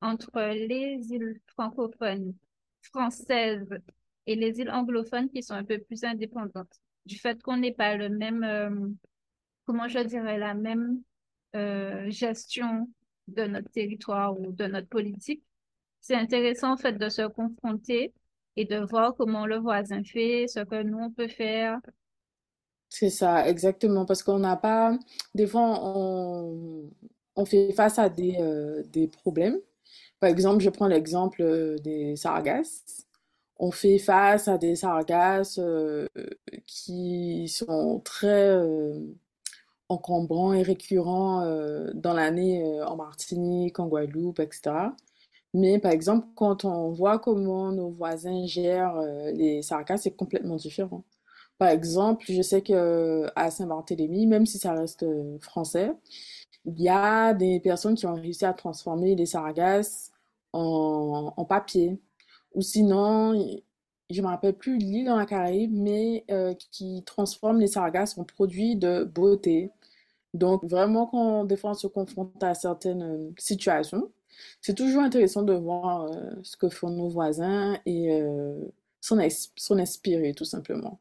entre 0.00 0.40
les 0.54 1.12
îles 1.12 1.40
francophones, 1.48 2.34
françaises 2.80 3.68
et 4.26 4.36
les 4.36 4.60
îles 4.60 4.70
anglophones 4.70 5.28
qui 5.28 5.42
sont 5.42 5.54
un 5.54 5.64
peu 5.64 5.78
plus 5.78 6.04
indépendantes. 6.04 6.80
Du 7.04 7.18
fait 7.18 7.42
qu'on 7.42 7.58
n'ait 7.58 7.72
pas 7.72 7.96
le 7.96 8.08
même, 8.08 8.96
comment 9.66 9.88
je 9.88 9.98
dirais, 9.98 10.38
la 10.38 10.54
même 10.54 11.02
euh, 11.54 12.10
gestion 12.10 12.90
de 13.28 13.44
notre 13.44 13.70
territoire 13.70 14.38
ou 14.38 14.52
de 14.52 14.66
notre 14.66 14.88
politique, 14.88 15.42
c'est 16.00 16.16
intéressant 16.16 16.72
en 16.74 16.76
fait 16.76 16.94
de 16.94 17.08
se 17.08 17.22
confronter 17.28 18.12
et 18.56 18.64
de 18.66 18.78
voir 18.78 19.14
comment 19.16 19.46
le 19.46 19.58
voisin 19.58 20.04
fait, 20.04 20.46
ce 20.48 20.60
que 20.60 20.82
nous 20.82 20.98
on 20.98 21.10
peut 21.12 21.28
faire. 21.28 21.80
c'est 22.88 23.10
ça, 23.10 23.48
exactement. 23.48 24.04
Parce 24.06 24.22
qu'on 24.22 24.38
n'a 24.38 24.56
pas, 24.56 24.96
des 25.34 25.46
fois, 25.46 25.80
on, 25.82 26.90
on 27.36 27.44
fait 27.44 27.72
face 27.72 27.98
à 27.98 28.08
des, 28.08 28.36
euh, 28.40 28.82
des 28.92 29.08
problèmes. 29.08 29.58
Par 30.20 30.30
exemple, 30.30 30.62
je 30.62 30.70
prends 30.70 30.88
l'exemple 30.88 31.42
euh, 31.42 31.76
des 31.78 32.16
sargasses. 32.16 33.06
On 33.58 33.70
fait 33.72 33.98
face 33.98 34.48
à 34.48 34.58
des 34.58 34.76
sargasses 34.76 35.60
qui 36.66 37.48
sont 37.48 38.00
très 38.00 38.58
encombrants 39.88 40.52
et 40.54 40.62
récurrents 40.62 41.42
euh, 41.42 41.90
dans 41.94 42.14
l'année 42.14 42.64
euh, 42.64 42.86
en 42.86 42.96
Martinique, 42.96 43.78
en 43.80 43.86
Guadeloupe, 43.88 44.40
etc. 44.40 44.94
Mais 45.54 45.78
par 45.78 45.92
exemple, 45.92 46.26
quand 46.34 46.64
on 46.64 46.90
voit 46.92 47.18
comment 47.18 47.72
nos 47.72 47.90
voisins 47.90 48.46
gèrent 48.46 48.96
euh, 48.96 49.30
les 49.32 49.62
sargasses, 49.62 50.02
c'est 50.02 50.16
complètement 50.16 50.56
différent. 50.56 51.04
Par 51.58 51.68
exemple, 51.68 52.24
je 52.28 52.42
sais 52.42 52.62
que 52.62 53.26
à 53.36 53.50
Saint-Barthélemy, 53.50 54.26
même 54.26 54.46
si 54.46 54.58
ça 54.58 54.74
reste 54.74 55.06
français, 55.40 55.92
il 56.64 56.80
y 56.80 56.88
a 56.88 57.34
des 57.34 57.60
personnes 57.60 57.94
qui 57.94 58.06
ont 58.06 58.14
réussi 58.14 58.44
à 58.44 58.54
transformer 58.54 59.14
les 59.14 59.26
sargasses 59.26 60.10
en, 60.52 61.32
en 61.36 61.44
papier. 61.44 62.00
Ou 62.54 62.62
sinon, 62.62 63.34
je 64.14 64.20
ne 64.20 64.26
me 64.26 64.30
rappelle 64.30 64.54
plus 64.54 64.78
l'île 64.78 65.06
dans 65.06 65.16
la 65.16 65.26
Caraïbe, 65.26 65.72
mais 65.74 66.24
euh, 66.30 66.54
qui 66.54 67.02
transforme 67.04 67.60
les 67.60 67.66
sargasses 67.66 68.16
en 68.18 68.24
produits 68.24 68.76
de 68.76 69.04
beauté. 69.04 69.70
Donc, 70.32 70.64
vraiment, 70.64 71.06
quand 71.06 71.44
des 71.44 71.56
fois 71.56 71.70
on 71.70 71.74
se 71.74 71.86
confronte 71.86 72.42
à 72.42 72.54
certaines 72.54 73.02
euh, 73.02 73.30
situations, 73.38 74.10
c'est 74.60 74.74
toujours 74.74 75.02
intéressant 75.02 75.42
de 75.42 75.54
voir 75.54 76.04
euh, 76.04 76.30
ce 76.42 76.56
que 76.56 76.68
font 76.68 76.90
nos 76.90 77.08
voisins 77.08 77.78
et 77.86 78.12
euh, 78.12 78.64
s'en 79.00 79.18
ins- 79.18 79.50
s'en 79.56 79.78
inspirer, 79.78 80.34
tout 80.34 80.44
simplement. 80.44 80.98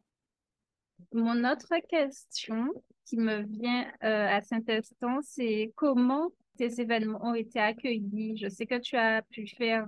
Mon 1.14 1.44
autre 1.50 1.74
question 1.90 2.74
qui 3.06 3.18
me 3.18 3.44
vient 3.44 3.86
à 4.02 4.42
cet 4.42 4.70
instant, 4.70 5.20
c'est 5.22 5.72
comment 5.76 6.30
tes 6.58 6.80
événements 6.80 7.20
ont 7.24 7.36
été 7.36 7.60
accueillis? 7.60 8.38
Je 8.38 8.48
sais 8.48 8.66
que 8.66 8.80
tu 8.80 8.96
as 8.96 9.22
pu 9.24 9.46
faire 9.48 9.86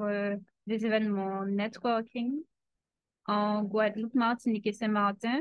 des 0.68 0.86
événements 0.86 1.46
networking 1.46 2.42
en 3.28 3.64
Guadeloupe, 3.64 4.16
Martinique 4.16 4.68
et 4.68 4.74
Saint-Martin. 4.74 5.40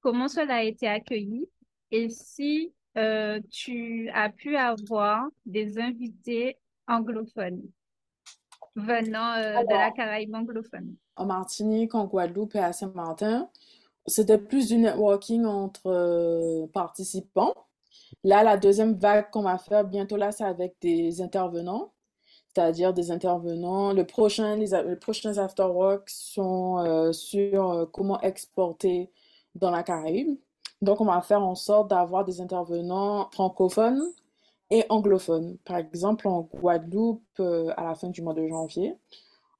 Comment 0.00 0.28
cela 0.28 0.56
a 0.56 0.62
été 0.62 0.88
accueilli? 0.88 1.48
Et 1.90 2.08
si 2.08 2.72
euh, 2.96 3.40
tu 3.50 4.08
as 4.14 4.30
pu 4.30 4.56
avoir 4.56 5.26
des 5.46 5.78
invités 5.78 6.56
anglophones 6.86 7.62
venant 8.76 9.34
euh, 9.34 9.62
de 9.62 9.74
la 9.74 9.90
Caraïbe 9.90 10.34
anglophone? 10.34 10.96
en 11.20 11.26
Martinique, 11.26 11.94
en 11.94 12.06
Guadeloupe 12.06 12.54
et 12.54 12.60
à 12.60 12.72
Saint-Martin, 12.72 13.50
c'était 14.06 14.38
plus 14.38 14.68
du 14.68 14.78
networking 14.78 15.44
entre 15.44 15.86
euh, 15.86 16.66
participants. 16.72 17.54
Là, 18.24 18.42
la 18.42 18.56
deuxième 18.56 18.94
vague 18.94 19.30
qu'on 19.30 19.42
va 19.42 19.58
faire 19.58 19.84
bientôt, 19.84 20.16
là, 20.16 20.32
c'est 20.32 20.44
avec 20.44 20.76
des 20.80 21.20
intervenants, 21.20 21.92
c'est-à-dire 22.54 22.92
des 22.92 23.10
intervenants. 23.10 23.92
Le 23.92 24.04
prochain, 24.04 24.56
les, 24.56 24.70
les 24.86 24.96
prochains 24.96 25.38
afterworks 25.38 26.10
sont 26.10 26.78
euh, 26.78 27.12
sur 27.12 27.70
euh, 27.70 27.86
comment 27.86 28.20
exporter 28.20 29.10
dans 29.54 29.70
la 29.70 29.82
Caraïbe. 29.82 30.36
Donc, 30.82 31.00
on 31.00 31.04
va 31.04 31.20
faire 31.20 31.42
en 31.42 31.54
sorte 31.54 31.90
d'avoir 31.90 32.24
des 32.24 32.40
intervenants 32.40 33.28
francophones 33.32 34.02
et 34.70 34.84
anglophones. 34.88 35.58
Par 35.64 35.76
exemple, 35.76 36.26
en 36.26 36.48
Guadeloupe, 36.52 37.22
euh, 37.38 37.72
à 37.76 37.84
la 37.84 37.94
fin 37.94 38.08
du 38.08 38.22
mois 38.22 38.34
de 38.34 38.46
janvier, 38.46 38.96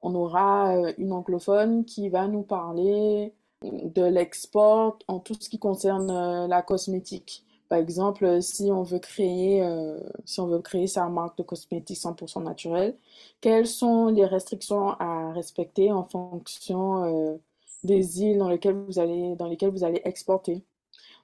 on 0.02 0.14
aura 0.14 0.74
une 0.96 1.12
anglophone 1.12 1.84
qui 1.84 2.08
va 2.08 2.26
nous 2.26 2.42
parler 2.42 3.34
de 3.62 4.02
l'export 4.02 4.98
en 5.08 5.18
tout 5.18 5.34
ce 5.38 5.50
qui 5.50 5.58
concerne 5.58 6.46
la 6.46 6.62
cosmétique. 6.62 7.44
Par 7.70 7.78
exemple, 7.78 8.42
si 8.42 8.70
on 8.72 8.82
veut 8.82 8.98
créer, 8.98 9.62
euh, 9.62 10.00
si 10.26 10.40
on 10.40 10.48
veut 10.48 10.60
créer 10.60 10.88
sa 10.88 11.08
marque 11.08 11.38
de 11.38 11.44
cosmétiques 11.44 11.98
100% 11.98 12.42
naturelle, 12.42 12.98
quelles 13.40 13.68
sont 13.68 14.08
les 14.08 14.26
restrictions 14.26 14.90
à 15.00 15.32
respecter 15.32 15.92
en 15.92 16.04
fonction 16.04 17.04
euh, 17.04 17.36
des 17.84 18.22
îles 18.22 18.38
dans 18.38 18.48
lesquelles 18.50 18.74
vous 18.76 18.98
allez, 18.98 19.36
dans 19.36 19.46
lesquelles 19.48 19.70
vous 19.70 19.84
allez 19.84 20.02
exporter? 20.04 20.64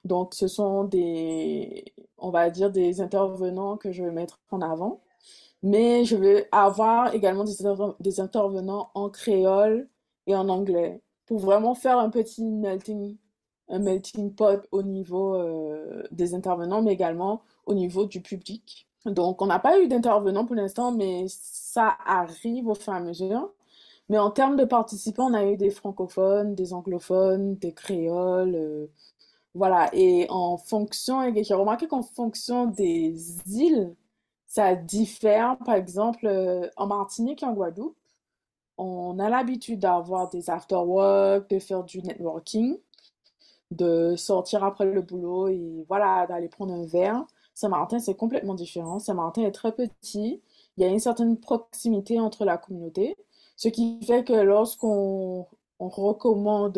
Donc, 0.05 0.33
ce 0.35 0.47
sont 0.47 0.85
des, 0.85 1.85
on 2.17 2.29
va 2.31 2.49
dire, 2.49 2.71
des 2.71 3.01
intervenants 3.01 3.77
que 3.77 3.91
je 3.91 4.03
vais 4.03 4.11
mettre 4.11 4.39
en 4.51 4.61
avant. 4.61 5.01
Mais 5.63 6.05
je 6.05 6.15
vais 6.15 6.47
avoir 6.51 7.13
également 7.15 7.43
des, 7.43 7.55
des 7.99 8.19
intervenants 8.21 8.91
en 8.95 9.09
créole 9.09 9.89
et 10.27 10.35
en 10.35 10.49
anglais 10.49 11.01
pour 11.25 11.39
vraiment 11.39 11.75
faire 11.75 11.99
un 11.99 12.09
petit 12.09 12.43
melting, 12.45 13.17
un 13.69 13.79
melting 13.79 14.33
pot 14.33 14.67
au 14.71 14.83
niveau 14.83 15.35
euh, 15.35 16.03
des 16.11 16.33
intervenants, 16.35 16.81
mais 16.81 16.93
également 16.93 17.41
au 17.65 17.73
niveau 17.73 18.05
du 18.05 18.21
public. 18.21 18.87
Donc, 19.05 19.41
on 19.41 19.47
n'a 19.47 19.59
pas 19.59 19.79
eu 19.81 19.87
d'intervenants 19.87 20.45
pour 20.45 20.55
l'instant, 20.55 20.91
mais 20.91 21.25
ça 21.29 21.97
arrive 22.05 22.67
au 22.67 22.75
fur 22.75 22.93
et 22.93 22.97
à 22.97 22.99
mesure. 22.99 23.51
Mais 24.09 24.17
en 24.17 24.31
termes 24.31 24.55
de 24.57 24.65
participants, 24.65 25.29
on 25.31 25.33
a 25.33 25.45
eu 25.45 25.57
des 25.57 25.69
francophones, 25.71 26.55
des 26.55 26.73
anglophones, 26.73 27.55
des 27.57 27.73
créoles, 27.73 28.55
euh, 28.55 28.87
voilà, 29.57 29.89
et 29.93 30.27
en 30.29 30.57
fonction, 30.57 31.33
j'ai 31.35 31.53
remarqué 31.55 31.87
qu'en 31.87 32.03
fonction 32.03 32.67
des 32.67 33.15
îles, 33.47 33.95
ça 34.47 34.75
diffère. 34.75 35.57
Par 35.65 35.75
exemple, 35.75 36.27
euh, 36.27 36.69
en 36.77 36.87
Martinique 36.87 37.43
et 37.43 37.45
en 37.47 37.53
Guadeloupe, 37.53 37.97
on 38.77 39.19
a 39.19 39.29
l'habitude 39.29 39.79
d'avoir 39.79 40.29
des 40.29 40.49
after-work, 40.49 41.49
de 41.49 41.59
faire 41.59 41.83
du 41.83 42.01
networking, 42.03 42.77
de 43.71 44.15
sortir 44.15 44.63
après 44.63 44.85
le 44.85 45.01
boulot 45.01 45.47
et 45.49 45.85
voilà, 45.87 46.25
d'aller 46.27 46.47
prendre 46.49 46.73
un 46.73 46.85
verre. 46.85 47.25
Saint-Martin, 47.53 47.99
c'est 47.99 48.15
complètement 48.15 48.55
différent. 48.55 48.99
Saint-Martin 48.99 49.43
est 49.43 49.51
très 49.51 49.71
petit. 49.71 50.41
Il 50.77 50.83
y 50.83 50.85
a 50.85 50.89
une 50.89 50.99
certaine 50.99 51.37
proximité 51.37 52.19
entre 52.19 52.45
la 52.45 52.57
communauté, 52.57 53.17
ce 53.55 53.67
qui 53.69 53.99
fait 54.05 54.23
que 54.23 54.33
lorsqu'on 54.33 55.47
on 55.79 55.89
recommande 55.89 56.77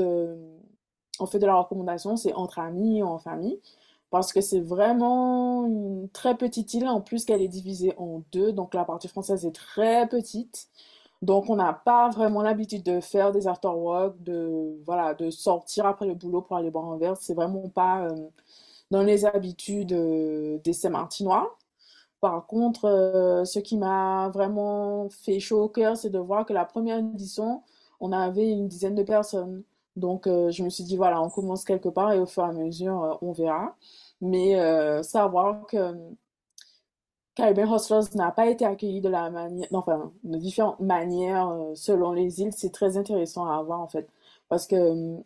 on 1.19 1.25
fait 1.25 1.39
de 1.39 1.45
la 1.45 1.55
recommandation, 1.55 2.15
c'est 2.17 2.33
entre 2.33 2.59
amis 2.59 3.03
ou 3.03 3.07
en 3.07 3.17
famille, 3.19 3.59
parce 4.09 4.33
que 4.33 4.41
c'est 4.41 4.61
vraiment 4.61 5.65
une 5.65 6.09
très 6.09 6.35
petite 6.35 6.73
île, 6.73 6.87
en 6.87 7.01
plus 7.01 7.25
qu'elle 7.25 7.41
est 7.41 7.47
divisée 7.47 7.93
en 7.97 8.23
deux, 8.31 8.51
donc 8.53 8.73
la 8.73 8.85
partie 8.85 9.07
française 9.07 9.45
est 9.45 9.55
très 9.55 10.07
petite, 10.07 10.67
donc 11.21 11.49
on 11.49 11.55
n'a 11.57 11.73
pas 11.73 12.09
vraiment 12.09 12.41
l'habitude 12.41 12.83
de 12.83 13.01
faire 13.01 13.31
des 13.31 13.47
after-work, 13.47 14.21
de, 14.23 14.81
voilà, 14.85 15.13
de 15.13 15.29
sortir 15.29 15.85
après 15.85 16.05
le 16.07 16.15
boulot 16.15 16.41
pour 16.41 16.55
aller 16.55 16.71
boire 16.71 16.85
un 16.91 16.97
verre, 16.97 17.17
c'est 17.17 17.33
vraiment 17.33 17.67
pas 17.69 18.03
euh, 18.05 18.15
dans 18.91 19.03
les 19.03 19.25
habitudes 19.25 19.93
euh, 19.93 20.59
des 20.63 20.73
Saint-Martinois. 20.73 21.57
Par 22.21 22.47
contre, 22.47 22.85
euh, 22.85 23.45
ce 23.45 23.59
qui 23.59 23.77
m'a 23.77 24.29
vraiment 24.29 25.09
fait 25.09 25.39
chaud 25.39 25.63
au 25.63 25.69
cœur, 25.69 25.97
c'est 25.97 26.09
de 26.09 26.19
voir 26.19 26.45
que 26.45 26.53
la 26.53 26.65
première 26.65 26.99
édition, 26.99 27.63
on 27.99 28.11
avait 28.13 28.49
une 28.51 28.67
dizaine 28.67 28.95
de 28.95 29.03
personnes. 29.03 29.63
Donc, 29.95 30.27
je 30.27 30.63
me 30.63 30.69
suis 30.69 30.83
dit, 30.85 30.97
voilà, 30.97 31.21
on 31.21 31.29
commence 31.29 31.65
quelque 31.65 31.89
part 31.89 32.13
et 32.13 32.19
au 32.19 32.25
fur 32.25 32.43
et 32.45 32.49
à 32.49 32.51
mesure, 32.53 33.19
on 33.21 33.33
verra. 33.33 33.75
Mais 34.21 34.55
savoir 35.03 35.65
que 35.67 35.93
Caribbean 37.39 37.73
Hustlers 37.73 38.15
n'a 38.15 38.31
pas 38.31 38.47
été 38.47 38.65
accueilli 38.65 38.99
de 38.99 39.07
la 39.09 39.29
manière, 39.29 39.67
enfin, 39.71 40.11
de 40.23 40.37
différentes 40.37 40.81
manières 40.81 41.49
euh, 41.49 41.73
selon 41.73 42.11
les 42.11 42.41
îles, 42.41 42.51
c'est 42.51 42.71
très 42.71 42.97
intéressant 42.97 43.45
à 43.45 43.61
voir 43.63 43.79
en 43.79 43.87
fait. 43.87 44.09
parce 44.49 44.67
que 44.67 45.17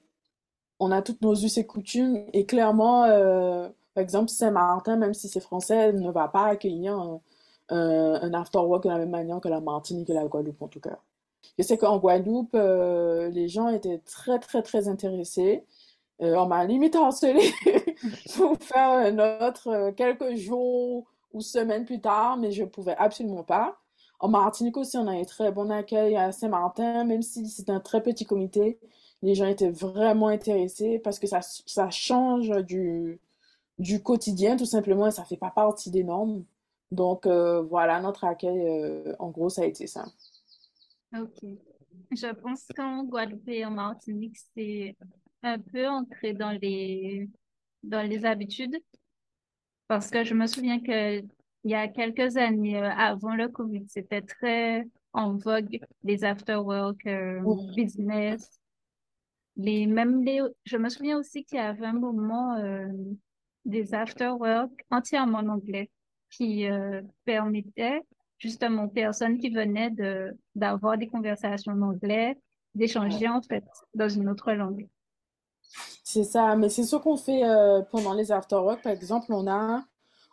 on 0.79 0.91
a 0.91 1.01
toutes 1.01 1.21
nos 1.21 1.33
us 1.33 1.57
et 1.57 1.65
coutumes 1.65 2.25
et 2.33 2.45
clairement, 2.45 3.03
par 3.93 4.01
exemple, 4.01 4.29
Saint-Martin, 4.29 4.97
même 4.97 5.13
si 5.13 5.29
c'est 5.29 5.39
français, 5.39 5.93
ne 5.93 6.11
va 6.11 6.27
pas 6.27 6.47
accueillir 6.47 7.19
un, 7.69 8.33
after-work 8.33 8.83
de 8.83 8.89
la 8.89 8.97
même 8.97 9.11
manière 9.11 9.39
que 9.39 9.47
la 9.49 9.61
Martinique 9.61 10.09
et 10.09 10.13
la 10.13 10.25
Guadeloupe 10.25 10.61
en 10.61 10.67
tout 10.67 10.81
cas. 10.81 10.99
Je 11.57 11.63
sais 11.63 11.77
qu'en 11.77 11.99
Guadeloupe, 11.99 12.53
les 12.53 13.47
gens 13.47 13.69
étaient 13.69 13.99
très 13.99 14.39
très 14.39 14.61
très 14.61 14.87
intéressés. 14.89 15.63
on 16.19 16.47
m'a 16.47 16.65
limite 16.65 16.95
harcelé 16.95 17.51
pour 18.35 18.57
faire 18.59 18.89
un 18.91 19.47
autre 19.47 19.91
quelques 19.91 20.35
jours 20.35 21.12
ou 21.33 21.41
semaines 21.41 21.85
plus 21.85 21.99
tard, 22.01 22.37
mais 22.37 22.51
je 22.51 22.63
pouvais 22.63 22.95
absolument 22.97 23.43
pas. 23.43 23.77
En 24.19 24.29
Martinique 24.29 24.77
aussi, 24.77 24.97
on 24.97 25.07
a 25.07 25.19
eu 25.19 25.25
très 25.25 25.51
bon 25.51 25.69
accueil 25.71 26.15
à 26.15 26.31
Saint-Martin, 26.31 27.03
même 27.03 27.21
si 27.21 27.47
c'est 27.47 27.69
un 27.69 27.79
très 27.79 28.01
petit 28.01 28.25
comité. 28.25 28.79
Les 29.21 29.35
gens 29.35 29.47
étaient 29.47 29.71
vraiment 29.71 30.27
intéressés 30.27 30.99
parce 30.99 31.19
que 31.19 31.27
ça, 31.27 31.41
ça 31.41 31.89
change 31.89 32.49
du, 32.65 33.19
du 33.79 34.01
quotidien, 34.01 34.55
tout 34.55 34.65
simplement, 34.65 35.07
et 35.07 35.11
ça 35.11 35.25
fait 35.25 35.37
pas 35.37 35.51
partie 35.51 35.91
des 35.91 36.03
normes. 36.03 36.45
Donc, 36.91 37.25
euh, 37.25 37.61
voilà, 37.63 37.99
notre 37.99 38.23
accueil, 38.23 38.67
euh, 38.67 39.15
en 39.19 39.29
gros, 39.29 39.49
ça 39.49 39.63
a 39.63 39.65
été 39.65 39.87
ça. 39.87 40.05
Ok. 41.17 41.43
Je 42.11 42.31
pense 42.33 42.65
qu'en 42.75 43.03
Guadeloupe 43.03 43.47
et 43.47 43.65
en 43.65 43.71
Martinique, 43.71 44.37
c'est 44.55 44.95
un 45.41 45.59
peu 45.59 45.87
ancré 45.87 46.33
dans 46.33 46.51
les, 46.51 47.29
dans 47.81 48.07
les 48.07 48.25
habitudes. 48.25 48.77
Parce 49.93 50.09
que 50.09 50.23
je 50.23 50.33
me 50.33 50.47
souviens 50.47 50.79
que 50.79 51.19
il 51.19 51.69
y 51.69 51.75
a 51.75 51.87
quelques 51.87 52.35
années, 52.35 52.81
euh, 52.81 52.89
avant 52.89 53.35
le 53.35 53.47
Covid, 53.47 53.85
c'était 53.87 54.23
très 54.23 54.87
en 55.13 55.35
vogue, 55.35 55.79
les 56.03 56.23
after-work, 56.23 57.05
euh, 57.05 57.39
business. 57.75 58.59
Les, 59.55 59.85
même 59.85 60.23
les, 60.23 60.41
je 60.65 60.77
me 60.77 60.89
souviens 60.89 61.19
aussi 61.19 61.45
qu'il 61.45 61.59
y 61.59 61.61
avait 61.61 61.85
un 61.85 61.93
moment 61.93 62.55
euh, 62.55 62.87
des 63.65 63.93
after-work 63.93 64.71
entièrement 64.89 65.37
en 65.37 65.49
anglais 65.49 65.91
qui 66.31 66.65
permettaient 67.23 68.01
justement 68.39 68.85
aux 68.85 68.89
personnes 68.89 69.37
qui 69.37 69.51
venaient 69.51 69.91
de, 69.91 70.35
d'avoir 70.55 70.97
des 70.97 71.07
conversations 71.07 71.73
en 71.73 71.81
anglais, 71.83 72.35
d'échanger 72.73 73.27
en 73.27 73.43
fait 73.43 73.63
dans 73.93 74.09
une 74.09 74.27
autre 74.27 74.53
langue. 74.53 74.87
C'est 76.03 76.23
ça, 76.23 76.55
mais 76.55 76.69
c'est 76.69 76.83
ce 76.83 76.95
qu'on 76.95 77.17
fait 77.17 77.41
pendant 77.91 78.13
les 78.13 78.31
after-work. 78.31 78.81
Par 78.83 78.91
exemple, 78.91 79.27
on 79.33 79.47
a 79.47 79.83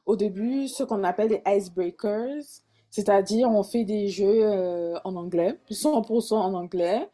au 0.06 0.16
début 0.16 0.68
ce 0.68 0.82
qu'on 0.82 1.04
appelle 1.04 1.28
des 1.28 1.42
icebreakers, 1.46 2.42
c'est-à-dire 2.90 3.48
on 3.50 3.62
fait 3.62 3.84
des 3.84 4.08
jeux 4.08 4.44
euh, 4.44 4.98
en 5.04 5.14
anglais, 5.16 5.58
100% 5.70 6.34
en 6.34 6.54
anglais, 6.54 7.08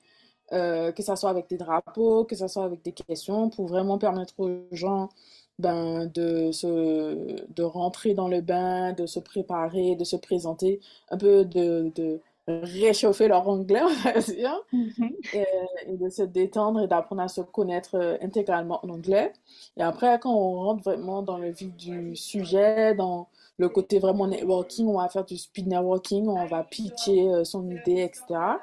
euh, 0.53 0.93
que 0.93 1.03
ça 1.03 1.17
soit 1.17 1.31
avec 1.31 1.49
des 1.49 1.59
drapeaux, 1.59 2.25
que 2.25 2.37
ça 2.37 2.49
soit 2.49 2.65
avec 2.65 2.83
des 2.83 2.93
questions, 2.93 3.51
pour 3.51 3.67
vraiment 3.67 3.99
permettre 3.99 4.35
aux 4.39 4.67
gens 4.73 5.11
ben, 5.59 6.07
de, 6.07 6.53
se, 6.53 7.45
de 7.53 7.63
rentrer 7.63 8.15
dans 8.15 8.29
le 8.29 8.41
bain, 8.41 8.93
de 8.93 9.07
se 9.07 9.21
préparer, 9.21 9.97
de 9.97 10.05
se 10.05 10.17
présenter, 10.17 10.81
un 11.11 11.19
peu 11.19 11.45
de 11.45 12.21
réchauffer 12.49 13.29
leur 13.29 13.49
anglais, 13.49 13.83
on 13.83 14.11
va 14.11 14.21
dire, 14.21 14.61
mhm. 14.73 15.11
et, 15.33 15.97
de 15.97 16.09
se 16.09 16.23
détendre 16.23 16.81
et 16.81 16.87
d'apprendre 16.87 17.23
à 17.23 17.29
se 17.29 17.41
connaître 17.41 17.97
euh, 17.97 18.17
intégralement 18.23 18.85
en 18.85 18.91
anglais. 18.91 19.33
Et 19.77 19.83
après, 19.83 20.19
quand 20.21 20.35
on 20.35 20.55
rentre 20.57 20.83
vraiment 20.83 21.23
dans 21.23 21.39
le 21.39 21.51
vif 21.51 21.75
du 21.77 22.15
sujet, 22.17 22.95
dans 22.95 23.29
le 23.59 23.69
côté 23.69 23.99
vraiment 23.99 24.27
networking, 24.27 24.87
on 24.87 24.99
va 24.99 25.09
faire 25.09 25.25
du 25.25 25.37
speed 25.37 25.67
networking, 25.67 26.29
on 26.29 26.47
va 26.47 26.63
pitcher 26.63 27.29
euh, 27.29 27.45
son 27.45 27.69
idée, 27.71 28.03
etc 28.03 28.59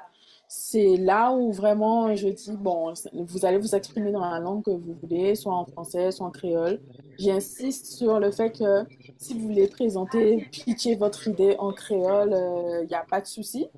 c'est 0.48 0.96
là 0.96 1.32
où 1.32 1.52
vraiment 1.52 2.14
je 2.14 2.28
dis, 2.28 2.52
bon, 2.52 2.92
vous 3.14 3.46
allez 3.46 3.58
vous 3.58 3.74
exprimer 3.74 4.12
dans 4.12 4.28
la 4.28 4.38
langue 4.38 4.62
que 4.64 4.70
vous 4.70 4.94
voulez, 5.02 5.34
soit 5.34 5.54
en 5.54 5.64
français, 5.64 6.10
soit 6.10 6.26
en 6.26 6.30
créole. 6.30 6.80
J'insiste 7.18 7.86
sur 7.86 8.20
le 8.20 8.30
fait 8.30 8.50
que 8.50 8.84
si 9.18 9.34
vous 9.34 9.48
voulez 9.48 9.68
présenter, 9.68 10.46
pitcher 10.52 10.96
votre 10.96 11.28
idée 11.28 11.56
en 11.58 11.72
créole, 11.72 12.30
il 12.30 12.34
euh, 12.34 12.84
n'y 12.84 12.94
a 12.94 13.04
pas 13.08 13.20
de 13.20 13.26
souci. 13.26 13.68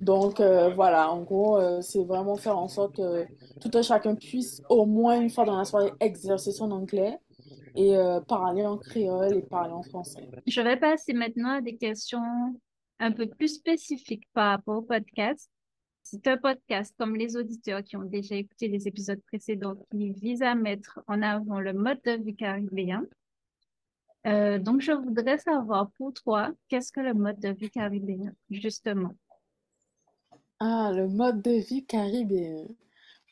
Donc 0.00 0.40
euh, 0.40 0.70
voilà, 0.70 1.10
en 1.10 1.22
gros, 1.22 1.58
euh, 1.58 1.80
c'est 1.82 2.04
vraiment 2.04 2.36
faire 2.36 2.58
en 2.58 2.68
sorte 2.68 2.96
que 2.96 3.26
tout 3.60 3.70
un 3.74 3.82
chacun 3.82 4.14
puisse 4.14 4.62
au 4.68 4.86
moins 4.86 5.20
une 5.20 5.30
fois 5.30 5.44
dans 5.44 5.56
la 5.56 5.64
soirée 5.64 5.92
exercer 6.00 6.52
son 6.52 6.70
anglais 6.70 7.18
et 7.76 7.94
parler 8.26 8.66
en 8.66 8.76
créole 8.76 9.36
et 9.36 9.42
parler 9.42 9.72
en 9.72 9.84
français. 9.84 10.28
Je 10.44 10.60
vais 10.60 10.76
passer 10.76 11.12
maintenant 11.12 11.58
à 11.58 11.60
des 11.60 11.76
questions 11.76 12.18
un 13.00 13.12
peu 13.12 13.26
plus 13.26 13.48
spécifique 13.48 14.28
par 14.32 14.50
rapport 14.50 14.78
au 14.78 14.82
podcast. 14.82 15.50
C'est 16.02 16.26
un 16.28 16.36
podcast 16.36 16.94
comme 16.98 17.16
les 17.16 17.36
auditeurs 17.36 17.82
qui 17.82 17.96
ont 17.96 18.04
déjà 18.04 18.36
écouté 18.36 18.68
les 18.68 18.86
épisodes 18.86 19.20
précédents 19.26 19.76
qui 19.90 20.12
vise 20.12 20.42
à 20.42 20.54
mettre 20.54 21.00
en 21.08 21.22
avant 21.22 21.60
le 21.60 21.72
mode 21.72 22.00
de 22.04 22.12
vie 22.12 22.36
caribéen. 22.36 23.04
Euh, 24.26 24.58
donc, 24.58 24.82
je 24.82 24.92
voudrais 24.92 25.38
savoir 25.38 25.90
pour 25.92 26.12
toi, 26.12 26.52
qu'est-ce 26.68 26.92
que 26.92 27.00
le 27.00 27.14
mode 27.14 27.40
de 27.40 27.48
vie 27.50 27.70
caribéen, 27.70 28.32
justement? 28.50 29.14
Ah, 30.58 30.92
le 30.94 31.08
mode 31.08 31.40
de 31.40 31.52
vie 31.52 31.86
caribéen. 31.86 32.66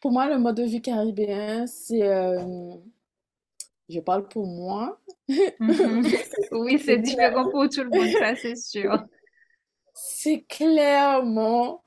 Pour 0.00 0.12
moi, 0.12 0.30
le 0.30 0.38
mode 0.38 0.56
de 0.56 0.62
vie 0.62 0.80
caribéen, 0.80 1.66
c'est... 1.66 2.06
Euh, 2.06 2.74
je 3.90 4.00
parle 4.00 4.28
pour 4.28 4.46
moi. 4.46 4.98
Mm-hmm. 5.28 6.48
oui, 6.52 6.78
c'est 6.78 6.98
différent 6.98 7.50
pour 7.50 7.68
tout 7.68 7.82
le 7.82 7.90
monde, 7.90 8.08
ça 8.18 8.34
c'est 8.34 8.56
sûr 8.56 9.06
c'est 10.00 10.42
clairement 10.42 11.82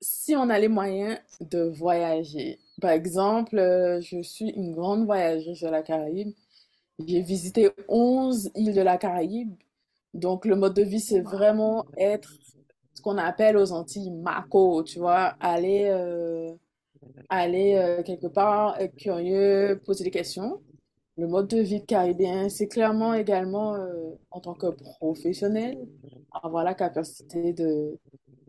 si 0.00 0.36
on 0.36 0.50
a 0.50 0.58
les 0.58 0.68
moyens 0.68 1.18
de 1.40 1.62
voyager. 1.62 2.58
Par 2.80 2.90
exemple, 2.90 3.58
euh, 3.58 4.00
je 4.02 4.20
suis 4.22 4.50
une 4.50 4.74
grande 4.74 5.06
voyageuse 5.06 5.60
de 5.60 5.68
la 5.68 5.82
Caraïbe. 5.82 6.32
J'ai 7.06 7.22
visité 7.22 7.70
11 7.88 8.50
îles 8.54 8.74
de 8.74 8.80
la 8.82 8.98
Caraïbe. 8.98 9.54
Donc, 10.12 10.44
le 10.44 10.54
mode 10.56 10.74
de 10.74 10.82
vie, 10.82 11.00
c'est 11.00 11.20
vraiment 11.20 11.86
être 11.96 12.34
ce 12.92 13.02
qu'on 13.02 13.18
appelle 13.18 13.56
aux 13.56 13.72
Antilles 13.72 14.10
Mako, 14.10 14.82
tu 14.84 14.98
vois, 14.98 15.34
aller, 15.40 15.86
euh, 15.88 16.54
aller 17.30 17.74
euh, 17.74 18.02
quelque 18.02 18.28
part, 18.28 18.78
être 18.80 18.96
curieux, 18.96 19.80
poser 19.84 20.04
des 20.04 20.10
questions. 20.10 20.60
Le 21.16 21.28
mode 21.28 21.46
de 21.46 21.58
vie 21.58 21.84
caribéen, 21.84 22.48
c'est 22.48 22.66
clairement 22.66 23.14
également, 23.14 23.74
euh, 23.76 24.10
en 24.32 24.40
tant 24.40 24.54
que 24.54 24.66
professionnel, 24.66 25.78
avoir 26.32 26.64
la 26.64 26.74
capacité 26.74 27.52
de 27.52 27.98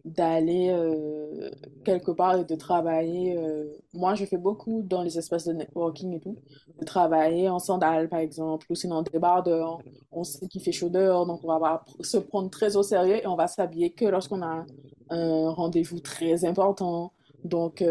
d'aller 0.04 0.70
euh, 0.70 1.50
quelque 1.84 2.12
part 2.12 2.38
et 2.38 2.46
de 2.46 2.56
travailler. 2.56 3.36
Euh, 3.38 3.66
moi, 3.94 4.14
je 4.14 4.24
fais 4.26 4.38
beaucoup 4.38 4.84
dans 4.84 5.02
les 5.02 5.18
espaces 5.18 5.46
de 5.46 5.54
networking 5.54 6.14
et 6.14 6.20
tout, 6.20 6.38
de 6.80 6.86
travailler 6.86 7.50
en 7.50 7.58
sandales, 7.58 8.08
par 8.08 8.20
exemple, 8.20 8.68
ou 8.70 8.76
sinon 8.76 9.02
dehors. 9.02 9.82
On 10.12 10.24
sait 10.24 10.48
qu'il 10.48 10.62
fait 10.62 10.72
chaud 10.72 10.90
dehors, 10.90 11.26
donc 11.26 11.40
on 11.44 11.48
va 11.48 11.84
se 12.02 12.18
prendre 12.18 12.52
très 12.52 12.76
au 12.76 12.84
sérieux 12.84 13.16
et 13.16 13.28
on 13.28 13.36
va 13.36 13.48
s'habiller 13.48 13.92
que 13.94 14.06
lorsqu'on 14.06 14.44
a 14.44 14.66
un 15.10 15.50
rendez-vous 15.50 16.00
très 16.00 16.46
important. 16.46 17.12
Donc, 17.44 17.84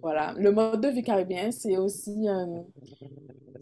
voilà. 0.00 0.32
Le 0.38 0.50
mode 0.50 0.80
de 0.80 0.88
vie 0.88 1.02
caribéen, 1.02 1.50
c'est 1.50 1.76
aussi 1.76 2.26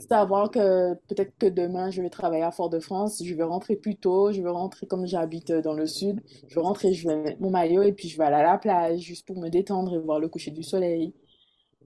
savoir 0.09 0.51
que 0.51 0.95
peut-être 1.09 1.33
que 1.39 1.47
demain, 1.47 1.91
je 1.91 2.03
vais 2.03 2.11
travailler 2.11 2.43
à 2.43 2.51
Fort-de-France, 2.51 3.23
je 3.25 3.35
vais 3.35 3.43
rentrer 3.43 3.77
plus 3.77 3.97
tôt, 3.97 4.33
je 4.33 4.43
vais 4.43 4.51
rentrer 4.51 4.87
comme 4.87 5.07
j'habite 5.07 5.53
dans 5.53 5.75
le 5.75 5.87
sud, 5.87 6.21
je 6.49 6.55
vais 6.55 6.61
rentrer, 6.61 6.93
je 6.93 7.09
vais 7.09 7.17
mettre 7.17 7.41
mon 7.41 7.51
maillot 7.51 7.83
et 7.83 7.93
puis 7.93 8.09
je 8.09 8.19
vais 8.19 8.25
aller 8.25 8.37
à 8.37 8.43
la 8.43 8.59
plage 8.59 9.01
juste 9.01 9.27
pour 9.27 9.39
me 9.39 9.49
détendre 9.49 9.95
et 9.95 9.99
voir 9.99 10.21
le 10.21 10.29
coucher 10.29 10.51
du 10.51 10.63
soleil. 10.63 11.15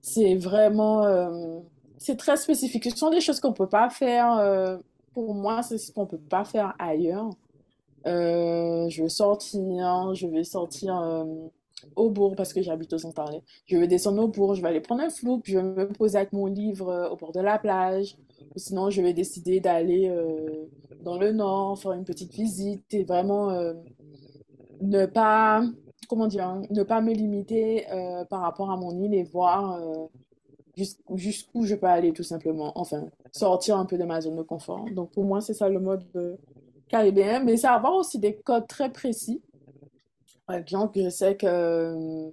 C'est 0.03 0.37
vraiment, 0.37 1.05
euh, 1.05 1.61
c'est 1.99 2.17
très 2.17 2.37
spécifique. 2.37 2.85
Ce 2.85 2.97
sont 2.97 3.11
des 3.11 3.21
choses 3.21 3.41
qu'on 3.41 3.53
peut 3.53 3.69
pas 3.69 3.91
faire, 3.91 4.39
euh, 4.39 4.79
pour 5.15 5.35
moi, 5.35 5.63
c'est 5.63 5.79
ce 5.79 5.93
qu'on 5.93 6.07
peut 6.07 6.19
pas 6.19 6.45
faire 6.45 6.75
ailleurs. 6.79 7.31
Euh, 8.07 8.89
je 8.89 9.03
vais 9.03 9.09
sortir, 9.09 10.15
je 10.15 10.27
vais 10.27 10.45
sortir 10.45 10.95
au 11.95 12.11
bourg 12.11 12.35
parce 12.37 12.53
que 12.53 12.63
j'habite 12.63 12.93
aux 12.93 13.07
Antilles. 13.07 13.43
Je 13.67 13.77
vais 13.77 13.87
descendre 13.87 14.23
au 14.23 14.29
bourg, 14.29 14.55
je 14.55 14.63
vais 14.63 14.69
aller 14.69 14.81
prendre 14.81 15.03
un 15.03 15.11
flou, 15.11 15.39
puis 15.39 15.53
je 15.53 15.59
vais 15.59 15.65
me 15.65 15.93
poser 15.93 16.19
avec 16.19 16.33
mon 16.33 16.47
livre 16.47 16.89
euh, 16.89 17.09
au 17.09 17.17
bord 17.17 17.33
de 17.33 17.41
la 17.41 17.59
plage. 17.59 18.17
Ou 18.55 18.59
sinon, 18.59 18.91
je 18.91 19.03
vais 19.03 19.13
décider 19.13 19.61
d'aller 19.61 20.09
euh, 20.09 20.67
dans 21.03 21.19
le 21.19 21.33
nord, 21.33 21.79
faire 21.79 21.93
une 21.93 22.05
petite 22.05 22.33
visite 22.33 22.93
et 22.95 23.05
vraiment 23.05 23.51
euh, 23.51 23.75
ne 24.81 25.07
pas, 25.07 25.63
comment 26.09 26.27
dire, 26.27 26.47
hein, 26.47 26.63
ne 26.71 26.83
pas 26.83 27.01
me 27.01 27.13
limiter 27.13 27.87
par 28.29 28.41
rapport 28.43 28.71
à 28.71 28.77
mon 28.77 28.99
île 29.03 29.15
et 29.15 29.23
voir 29.23 29.81
jusqu'où 31.15 31.65
je 31.65 31.75
peux 31.75 31.87
aller 31.87 32.13
tout 32.13 32.23
simplement. 32.23 32.73
Enfin, 32.75 33.09
sortir 33.33 33.79
un 33.79 33.87
peu 33.87 33.97
de 33.97 34.05
ma 34.05 34.21
zone 34.21 34.37
de 34.37 34.43
confort. 34.43 34.85
Donc 34.95 35.13
pour 35.13 35.25
moi, 35.25 35.41
c'est 35.41 35.55
ça 35.55 35.69
le 35.69 35.81
mode 35.81 36.05
caribéen. 36.89 37.43
Mais 37.43 37.57
ça 37.57 37.73
avoir 37.73 37.95
aussi 37.95 38.19
des 38.19 38.35
codes 38.37 38.67
très 38.67 38.91
précis 38.91 39.41
par 40.47 40.57
exemple, 40.57 40.99
je 41.03 41.09
sais 41.11 41.37
que 41.37 41.47
euh, 41.47 42.31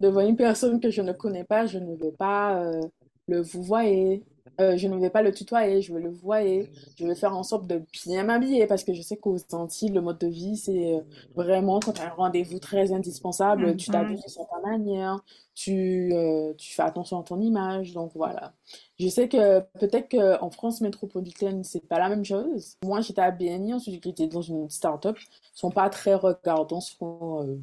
devant 0.00 0.20
une 0.20 0.36
personne 0.36 0.80
que 0.80 0.90
je 0.90 1.02
ne 1.02 1.12
connais 1.12 1.44
pas, 1.44 1.66
je 1.66 1.78
ne 1.78 1.94
vais 1.96 2.12
pas 2.12 2.62
euh, 2.64 2.80
le 3.28 3.40
vous 3.42 3.62
voyez. 3.62 4.24
Euh, 4.60 4.76
je 4.76 4.88
ne 4.88 4.98
vais 4.98 5.10
pas 5.10 5.22
le 5.22 5.32
tutoyer, 5.32 5.82
je 5.82 5.94
vais 5.94 6.00
le 6.00 6.10
voyer. 6.10 6.68
Je 6.98 7.06
vais 7.06 7.14
faire 7.14 7.36
en 7.36 7.44
sorte 7.44 7.68
de 7.68 7.80
bien 8.04 8.24
m'habiller 8.24 8.66
parce 8.66 8.82
que 8.82 8.92
je 8.92 9.02
sais 9.02 9.16
qu'aux 9.16 9.36
Antilles, 9.52 9.90
le 9.90 10.00
mode 10.00 10.18
de 10.18 10.26
vie, 10.26 10.56
c'est 10.56 10.94
euh, 10.96 11.00
vraiment 11.36 11.78
quand 11.78 11.92
tu 11.92 12.00
as 12.02 12.06
un 12.06 12.14
rendez-vous 12.14 12.58
très 12.58 12.90
indispensable, 12.92 13.76
tu 13.76 13.88
t'habilles 13.90 14.16
Mhm. 14.16 14.22
de 14.24 14.28
certaine 14.28 14.62
manière, 14.62 15.24
tu, 15.54 16.10
euh, 16.12 16.54
tu 16.54 16.72
fais 16.74 16.82
attention 16.82 17.20
à 17.20 17.22
ton 17.22 17.40
image. 17.40 17.92
Donc 17.92 18.10
voilà. 18.16 18.52
Je 18.98 19.06
sais 19.08 19.28
que 19.28 19.60
peut-être 19.78 20.08
qu'en 20.10 20.50
France 20.50 20.80
métropolitaine, 20.80 21.62
c'est 21.62 21.86
pas 21.86 22.00
la 22.00 22.08
même 22.08 22.24
chose. 22.24 22.76
Moi, 22.84 23.00
j'étais 23.00 23.20
à 23.22 23.30
BNI, 23.30 23.74
ensuite 23.74 24.02
j'étais 24.02 24.26
dans 24.26 24.42
une 24.42 24.68
start-up. 24.70 25.16
Ils 25.20 25.58
sont 25.58 25.70
pas 25.70 25.88
très 25.88 26.14
regardants 26.14 26.80
sur, 26.80 27.04
euh, 27.42 27.58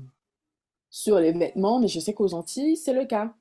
sur 0.89 1.19
les 1.19 1.31
vêtements, 1.33 1.79
mais 1.79 1.87
je 1.87 1.99
sais 1.99 2.13
qu'aux 2.13 2.33
Antilles, 2.33 2.77
c'est 2.77 2.93
le 2.93 3.05
cas. 3.05 3.33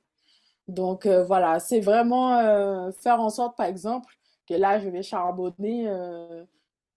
Donc 0.68 1.06
euh, 1.06 1.24
voilà, 1.24 1.60
c'est 1.60 1.80
vraiment 1.80 2.38
euh, 2.38 2.90
faire 2.92 3.20
en 3.20 3.30
sorte, 3.30 3.56
par 3.56 3.66
exemple, 3.66 4.14
que 4.48 4.54
là, 4.54 4.78
je 4.78 4.88
vais 4.88 5.02
charbonner, 5.02 5.88
euh, 5.88 6.44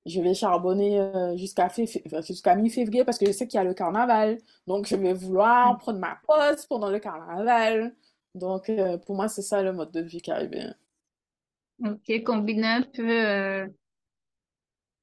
je 0.06 0.22
vais 0.22 0.34
charbonner 0.34 1.02
jusqu'à 1.36 2.56
mi-février 2.56 3.04
parce 3.04 3.18
que 3.18 3.26
je 3.26 3.32
sais 3.32 3.48
qu'il 3.48 3.58
y 3.58 3.62
a 3.62 3.64
le 3.64 3.74
carnaval. 3.74 4.38
Donc 4.68 4.88
je 4.88 4.96
vais 4.96 5.14
vouloir 5.14 5.78
prendre 5.78 6.00
ma 6.00 6.18
pause 6.28 6.66
pendant 6.68 6.90
le 6.90 7.00
carnaval. 7.00 7.96
Donc 8.36 8.72
pour 9.06 9.16
moi, 9.16 9.28
c'est 9.28 9.42
ça 9.42 9.62
le 9.62 9.74
mode 9.74 9.92
de 9.92 10.02
vie 10.02 10.22
caribéen. 10.22 10.74
Ok, 11.84 12.24
combiner 12.24 12.68
un 12.68 12.82
peu, 12.82 13.72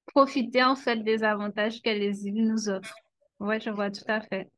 profiter 0.06 0.62
en 0.62 0.74
fait 0.74 0.96
des 0.96 1.22
avantages 1.22 1.82
que 1.82 1.90
les 1.90 2.26
îles 2.26 2.46
nous 2.46 2.68
offrent. 2.68 2.96
Ouais, 3.40 3.60
je 3.60 3.70
vois 3.70 3.90
tout 3.90 4.04
à 4.08 4.20
fait. 4.22 4.50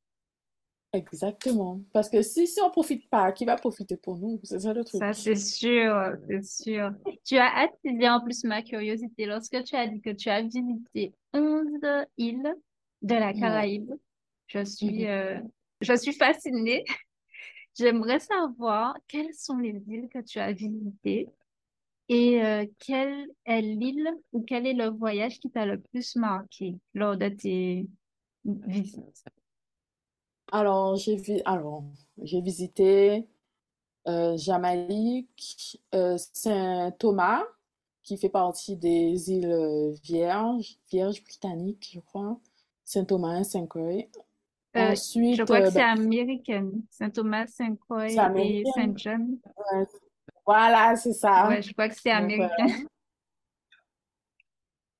Exactement. 0.96 1.80
Parce 1.92 2.08
que 2.08 2.22
si, 2.22 2.46
si 2.46 2.60
on 2.60 2.70
profite 2.70 3.08
pas, 3.10 3.32
qui 3.32 3.44
va 3.44 3.56
profiter 3.56 3.96
pour 3.96 4.16
nous? 4.16 4.40
C'est 4.42 4.60
ça 4.60 4.72
le 4.72 4.82
Ça, 4.84 5.12
truc. 5.12 5.14
c'est 5.14 5.36
sûr, 5.36 6.12
c'est 6.28 6.44
sûr. 6.44 6.90
Tu 7.24 7.36
as 7.36 7.54
attisé 7.58 8.08
en 8.08 8.20
plus 8.20 8.44
ma 8.44 8.62
curiosité 8.62 9.26
lorsque 9.26 9.62
tu 9.64 9.76
as 9.76 9.86
dit 9.86 10.00
que 10.00 10.10
tu 10.10 10.28
as 10.28 10.42
visité 10.42 11.12
11 11.34 12.06
îles 12.16 12.54
de 13.02 13.14
la 13.14 13.32
Ouais. 13.32 13.40
Caraïbe. 13.40 13.92
Je 14.46 14.64
suis, 14.64 15.02
Mhm. 15.04 15.06
euh, 15.06 15.40
je 15.82 15.94
suis 15.96 16.12
fascinée. 16.12 16.84
J'aimerais 17.78 18.20
savoir 18.20 18.96
quelles 19.06 19.34
sont 19.34 19.58
les 19.58 19.82
îles 19.88 20.08
que 20.08 20.20
tu 20.20 20.38
as 20.38 20.52
visitées 20.52 21.28
et 22.08 22.42
euh, 22.42 22.64
quelle 22.78 23.26
est 23.44 23.60
l'île 23.60 24.08
ou 24.32 24.42
quel 24.42 24.66
est 24.66 24.72
le 24.72 24.88
voyage 24.88 25.38
qui 25.40 25.50
t'a 25.50 25.66
le 25.66 25.80
plus 25.80 26.16
marqué 26.16 26.76
lors 26.94 27.16
de 27.16 27.28
tes 27.28 27.86
visites? 28.44 29.24
Alors, 30.52 30.96
j'ai 30.96 31.16
vi- 31.16 31.42
alors, 31.44 31.84
j'ai 32.22 32.40
visité 32.40 33.26
euh, 34.08 34.36
Jamaïque, 34.36 35.80
euh, 35.94 36.16
Saint-Thomas, 36.32 37.42
qui 38.02 38.16
fait 38.16 38.28
partie 38.28 38.76
des 38.76 39.30
îles 39.32 39.50
euh, 39.50 39.92
Vierges, 40.04 40.78
Vierges 40.90 41.22
britanniques, 41.24 41.90
je 41.92 42.00
crois. 42.00 42.38
Saint-Thomas, 42.84 43.42
Saint-Croix. 43.42 43.82
Euh, 43.82 44.04
je 44.74 44.92
Ensuite, 44.92 45.44
crois 45.44 45.60
que 45.62 45.66
euh, 45.66 45.70
c'est 45.70 45.78
ben, 45.80 45.98
américaine. 46.00 46.82
Saint-Thomas, 46.90 47.46
c'est 47.48 47.64
Saint-Croix 47.64 48.08
et 48.08 48.18
américain. 48.18 48.70
Saint-John. 48.76 49.38
Ouais. 49.72 49.86
Voilà, 50.46 50.94
c'est 50.94 51.12
ça. 51.14 51.48
Ouais, 51.48 51.62
je 51.62 51.72
crois 51.72 51.88
que 51.88 51.96
c'est 51.96 52.12
Donc, 52.12 52.30
américain. 52.32 52.84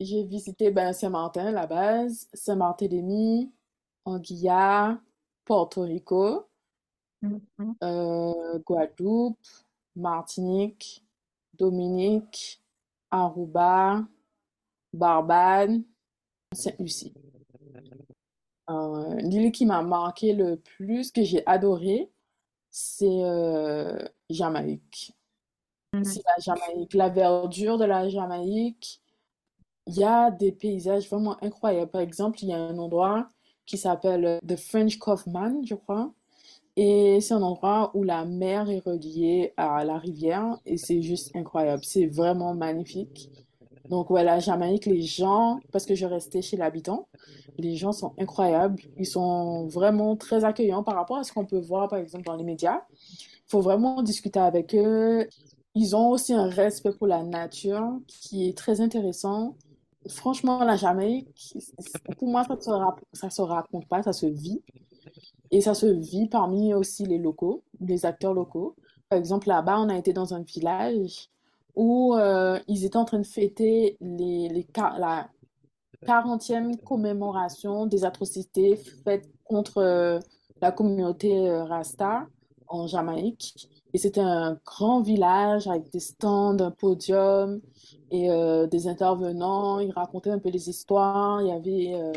J'ai 0.01 0.25
visité 0.25 0.71
ben, 0.73 0.93
Saint-Martin, 0.93 1.53
la 1.53 1.67
base, 1.67 2.29
Saint-Barthélemy, 2.35 3.53
Anguilla, 4.05 5.01
Porto 5.47 5.83
Rico, 5.83 6.49
Mhm. 7.23 7.77
euh, 7.83 8.59
Guadeloupe, 8.67 9.39
Martinique, 9.97 11.05
Dominique, 11.55 12.63
Aruba, 13.11 14.07
Barbade, 14.93 15.83
Sainte-Lucie. 16.53 17.15
Euh, 18.69 19.15
l'île 19.21 19.53
qui 19.53 19.65
m'a 19.67 19.83
marqué 19.83 20.33
le 20.33 20.57
plus, 20.57 21.13
que 21.13 21.23
j'ai 21.23 21.47
adoré, 21.47 22.11
c'est 22.71 23.07
euh, 23.25 23.99
Jamaïque. 24.31 25.15
Mhm. 25.93 26.05
C'est 26.05 26.23
la 26.27 26.39
Jamaïque, 26.43 26.95
la 26.95 27.09
verdure 27.09 27.79
de 27.79 27.85
la 27.85 28.09
Jamaïque. 28.09 29.03
Il 29.87 29.97
y 29.97 30.05
a 30.05 30.31
des 30.31 30.53
paysages 30.53 31.09
vraiment 31.09 31.43
incroyables. 31.45 31.91
Par 31.91 32.03
exemple, 32.03 32.43
il 32.43 32.51
y 32.51 32.53
a 32.53 32.59
un 32.59 32.79
endroit 32.79 33.29
qui 33.67 33.79
s'appelle 33.79 34.25
euh, 34.25 34.39
The 34.47 34.57
French 34.57 34.99
Kaufman, 34.99 35.63
je 35.65 35.75
crois. 35.75 36.13
Et 36.77 37.21
c'est 37.21 37.35
un 37.35 37.43
endroit 37.43 37.91
où 37.95 38.03
la 38.05 38.25
mer 38.27 38.69
est 38.71 38.81
reliée 38.85 39.55
à 39.57 39.85
la 39.85 39.99
rivière 39.99 40.59
et 40.67 40.77
c'est 40.77 41.01
juste 41.03 41.35
incroyable. 41.35 41.83
C'est 41.85 42.07
vraiment 42.07 42.55
magnifique. 42.55 43.31
Donc, 43.89 44.11
ouais, 44.11 44.25
la 44.25 44.41
Jamaïque, 44.41 44.87
les 44.87 45.03
gens, 45.03 45.61
parce 45.73 45.87
que 45.87 45.95
je 45.95 46.07
restais 46.07 46.43
chez 46.43 46.57
l'habitant, 46.57 47.09
les 47.57 47.77
gens 47.77 47.93
sont 47.93 48.13
incroyables. 48.19 48.83
Ils 48.99 49.07
sont 49.07 49.67
vraiment 49.69 50.17
très 50.17 50.45
accueillants 50.45 50.83
par 50.83 50.97
rapport 50.97 51.19
à 51.19 51.25
ce 51.25 51.33
qu'on 51.33 51.47
peut 51.47 51.61
voir, 51.61 51.89
par 51.89 51.99
exemple, 51.99 52.25
dans 52.25 52.37
les 52.37 52.45
médias. 52.45 52.83
Il 53.01 53.51
faut 53.51 53.61
vraiment 53.61 54.03
discuter 54.03 54.41
avec 54.41 54.75
eux. 54.75 55.29
Ils 55.75 55.95
ont 55.95 56.11
aussi 56.11 56.35
un 56.35 56.49
respect 56.49 56.93
pour 56.93 57.07
la 57.07 57.23
nature 57.23 58.01
qui 58.09 58.49
est 58.49 58.57
très 58.57 58.81
intéressant. 58.81 59.57
Franchement, 60.09 60.64
la 60.64 60.77
Jamaïque, 60.77 61.57
pour 62.19 62.29
moi, 62.29 62.45
ça 62.45 62.57
se, 63.29 63.37
se 63.37 63.42
raconte 63.42 63.88
pas, 63.88 64.03
ça 64.03 64.12
se 64.12 64.27
vit. 64.27 64.62
Et 65.51 65.61
ça 65.61 65.75
se 65.75 65.87
vit 65.87 66.29
parmi 66.29 66.75
aussi 66.75 67.05
les 67.05 67.19
locaux, 67.19 67.62
les 67.81 68.05
acteurs 68.05 68.35
locaux. 68.35 68.75
Par 69.09 69.19
exemple, 69.19 69.49
là-bas, 69.49 69.79
on 69.81 69.88
a 69.88 69.97
été 69.97 70.12
dans 70.12 70.35
un 70.35 70.42
village 70.42 71.31
où 71.77 72.14
euh, 72.16 72.59
ils 72.69 72.85
étaient 72.85 72.97
en 72.97 73.05
train 73.05 73.21
de 73.21 73.27
fêter 73.27 73.97
les, 74.01 74.49
les, 74.49 74.66
la 74.99 75.29
40e 76.05 76.77
commémoration 76.83 77.87
des 77.87 78.05
atrocités 78.05 78.77
faites 79.05 79.29
contre 79.45 79.79
euh, 79.79 80.19
la 80.61 80.73
communauté 80.73 81.49
euh, 81.49 81.64
Rasta 81.64 82.27
en 82.69 82.87
Jamaïque. 82.87 83.69
Et 83.92 83.99
c'était 83.99 84.21
un 84.21 84.59
grand 84.64 85.01
village 85.01 85.69
avec 85.69 85.90
des 85.90 86.01
stands, 86.01 86.59
un 86.59 86.71
podium 86.71 87.61
et 88.11 88.31
euh, 88.31 88.66
des 88.66 88.88
intervenants. 88.88 89.81
Ils 89.81 89.92
racontaient 89.92 90.31
un 90.31 90.38
peu 90.38 90.51
les 90.51 90.69
histoires. 90.69 91.40
Il 91.42 91.49
y 91.49 91.53
avait 91.53 91.95
euh, 91.95 92.12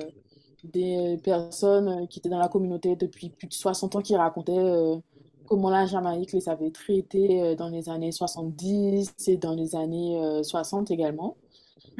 des 0.63 1.17
personnes 1.23 1.87
euh, 1.87 2.05
qui 2.05 2.19
étaient 2.19 2.29
dans 2.29 2.39
la 2.39 2.49
communauté 2.49 2.95
depuis 2.95 3.29
plus 3.29 3.47
de 3.47 3.53
60 3.53 3.95
ans 3.95 4.01
qui 4.01 4.15
racontaient 4.15 5.01
comment 5.47 5.69
la 5.69 5.85
Jamaïque 5.85 6.33
les 6.33 6.49
avait 6.49 6.71
traités 6.71 7.55
dans 7.55 7.69
les 7.69 7.89
années 7.89 8.11
70 8.11 9.13
et 9.27 9.37
dans 9.37 9.55
les 9.55 9.75
années 9.75 10.21
euh, 10.21 10.43
60 10.43 10.91
également. 10.91 11.37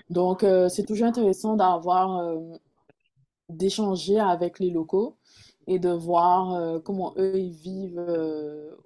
Donc, 0.09 0.45
c'est 0.69 0.85
toujours 0.85 1.07
intéressant 1.07 1.55
d'avoir, 1.55 2.35
d'échanger 3.49 4.19
avec 4.19 4.59
les 4.59 4.69
locaux 4.69 5.17
et 5.67 5.77
de 5.77 5.89
voir 5.89 6.81
comment 6.83 7.13
eux 7.17 7.37
ils 7.37 7.51
vivent 7.51 8.03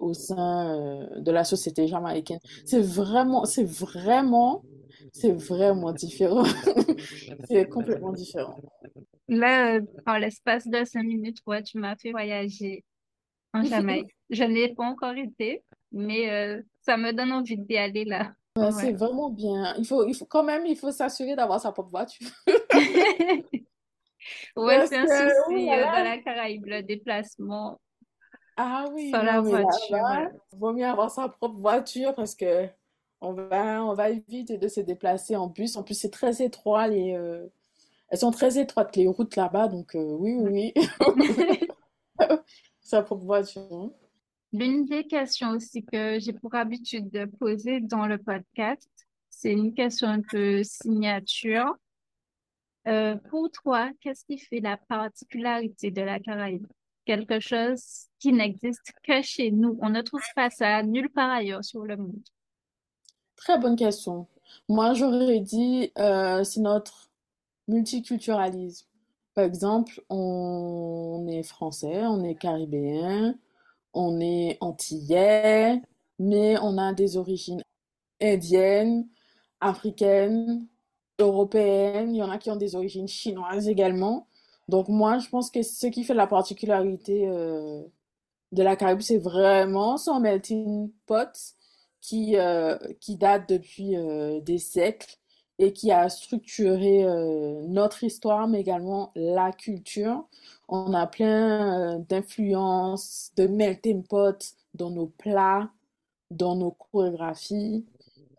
au 0.00 0.12
sein 0.12 1.06
de 1.16 1.30
la 1.30 1.44
société 1.44 1.86
jamaïcaine. 1.86 2.40
C'est 2.64 2.80
vraiment, 2.80 3.44
c'est 3.44 3.64
vraiment, 3.64 4.62
c'est 5.14 5.32
vraiment 5.32 5.92
différent. 5.92 6.44
C'est 7.48 7.68
complètement 7.68 8.12
différent. 8.12 8.60
Là, 9.28 9.78
en 10.06 10.16
l'espace 10.16 10.66
de 10.66 10.84
cinq 10.84 11.04
minutes, 11.04 11.38
ouais, 11.46 11.62
tu 11.62 11.78
m'as 11.78 11.96
fait 11.96 12.10
voyager 12.10 12.84
en 13.52 13.62
Jamaïque. 13.64 14.14
Je 14.28 14.42
n'ai 14.42 14.74
pas 14.74 14.84
encore 14.84 15.14
été, 15.14 15.62
mais 15.92 16.30
euh, 16.30 16.60
ça 16.80 16.96
me 16.96 17.12
donne 17.12 17.32
envie 17.32 17.56
d'y 17.56 17.76
aller 17.76 18.04
là. 18.04 18.32
Ouais, 18.56 18.72
c'est 18.72 18.92
vraiment 18.92 19.30
bien. 19.30 19.74
Il 19.78 19.86
faut, 19.86 20.04
il 20.06 20.14
faut 20.14 20.26
quand 20.26 20.44
même, 20.44 20.66
il 20.66 20.76
faut 20.76 20.90
s'assurer 20.90 21.36
d'avoir 21.36 21.60
sa 21.60 21.72
propre 21.72 21.90
voiture. 21.90 22.28
Ouais, 24.56 24.86
c'est 24.86 24.96
un 24.96 25.04
oh 25.04 25.50
souci 25.50 25.70
euh, 25.70 25.84
dans 25.84 26.02
la 26.02 26.16
Caraïbe, 26.16 26.64
le 26.64 26.82
déplacement 26.82 27.78
ah 28.56 28.86
oui, 28.92 29.10
sans 29.10 29.22
la 29.22 29.34
non, 29.34 29.42
mais 29.42 29.62
voiture. 29.62 30.30
vaut 30.56 30.72
mieux 30.72 30.86
avoir 30.86 31.10
sa 31.10 31.28
propre 31.28 31.58
voiture 31.58 32.14
parce 32.14 32.34
que 32.34 32.68
on 33.24 33.32
va, 33.32 33.84
on 33.84 33.94
va 33.94 34.10
éviter 34.10 34.58
de 34.58 34.68
se 34.68 34.80
déplacer 34.80 35.36
en 35.36 35.48
bus. 35.48 35.76
En 35.76 35.82
plus, 35.82 35.94
c'est 35.94 36.10
très 36.10 36.42
étroit, 36.42 36.88
les, 36.88 37.14
euh, 37.14 37.46
elles 38.08 38.18
sont 38.18 38.30
très 38.30 38.58
étroites, 38.58 38.94
les 38.96 39.06
routes 39.06 39.36
là-bas. 39.36 39.68
Donc, 39.68 39.94
euh, 39.94 40.16
oui, 40.18 40.34
oui, 40.34 40.72
oui. 40.76 41.64
Sa 42.80 43.02
propre 43.02 43.24
voiture. 43.24 43.90
L'une 44.52 44.84
des 44.84 45.04
questions 45.04 45.50
aussi 45.50 45.84
que 45.84 46.18
j'ai 46.20 46.32
pour 46.32 46.54
habitude 46.54 47.10
de 47.10 47.24
poser 47.24 47.80
dans 47.80 48.06
le 48.06 48.18
podcast, 48.18 48.88
c'est 49.30 49.50
une 49.50 49.74
question 49.74 50.06
un 50.06 50.20
peu 50.20 50.62
signature. 50.62 51.74
Euh, 52.86 53.16
pour 53.30 53.50
toi, 53.50 53.90
qu'est-ce 54.00 54.24
qui 54.26 54.38
fait 54.38 54.60
la 54.60 54.76
particularité 54.76 55.90
de 55.90 56.02
la 56.02 56.20
Caraïbe? 56.20 56.66
Quelque 57.06 57.40
chose 57.40 58.06
qui 58.20 58.32
n'existe 58.32 58.92
que 59.02 59.22
chez 59.22 59.50
nous. 59.50 59.78
On 59.82 59.90
ne 59.90 60.02
trouve 60.02 60.22
pas 60.36 60.50
ça 60.50 60.82
nulle 60.82 61.10
part 61.10 61.30
ailleurs 61.30 61.64
sur 61.64 61.82
le 61.84 61.96
monde. 61.96 62.22
Très 63.36 63.58
bonne 63.58 63.76
question. 63.76 64.26
Moi, 64.68 64.94
j'aurais 64.94 65.40
dit, 65.40 65.92
euh, 65.98 66.44
c'est 66.44 66.60
notre 66.60 67.10
multiculturalisme. 67.68 68.86
Par 69.34 69.44
exemple, 69.44 70.02
on 70.10 71.26
est 71.28 71.42
français, 71.42 72.06
on 72.06 72.22
est 72.24 72.36
caribéen, 72.36 73.34
on 73.94 74.20
est 74.20 74.58
antillais, 74.60 75.82
mais 76.18 76.56
on 76.60 76.78
a 76.78 76.92
des 76.94 77.16
origines 77.16 77.62
indiennes, 78.22 79.08
africaines, 79.60 80.66
européennes. 81.18 82.14
Il 82.14 82.18
y 82.18 82.22
en 82.22 82.30
a 82.30 82.38
qui 82.38 82.50
ont 82.50 82.56
des 82.56 82.76
origines 82.76 83.08
chinoises 83.08 83.68
également. 83.68 84.28
Donc 84.68 84.88
moi, 84.88 85.18
je 85.18 85.28
pense 85.28 85.50
que 85.50 85.62
ce 85.62 85.86
qui 85.88 86.04
fait 86.04 86.14
la 86.14 86.26
particularité 86.28 87.28
euh, 87.28 87.82
de 88.52 88.62
la 88.62 88.76
Caraïbe, 88.76 89.00
c'est 89.00 89.18
vraiment 89.18 89.96
son 89.96 90.20
melting 90.20 90.90
pot 91.06 91.54
qui, 92.04 92.36
euh, 92.36 92.76
qui 93.00 93.16
date 93.16 93.48
depuis 93.48 93.96
euh, 93.96 94.38
des 94.40 94.58
siècles 94.58 95.16
et 95.58 95.72
qui 95.72 95.90
a 95.90 96.08
structuré 96.08 97.06
notre 97.68 98.02
histoire, 98.02 98.48
mais 98.48 98.60
également 98.60 99.12
la 99.14 99.52
culture. 99.52 100.24
On 100.68 100.92
a 100.92 101.06
plein 101.06 102.00
d'influences, 102.08 103.30
de 103.36 103.46
melting 103.46 104.02
pot 104.02 104.56
dans 104.74 104.90
nos 104.90 105.06
plats, 105.06 105.70
dans 106.32 106.56
nos 106.56 106.72
chorégraphies, 106.72 107.86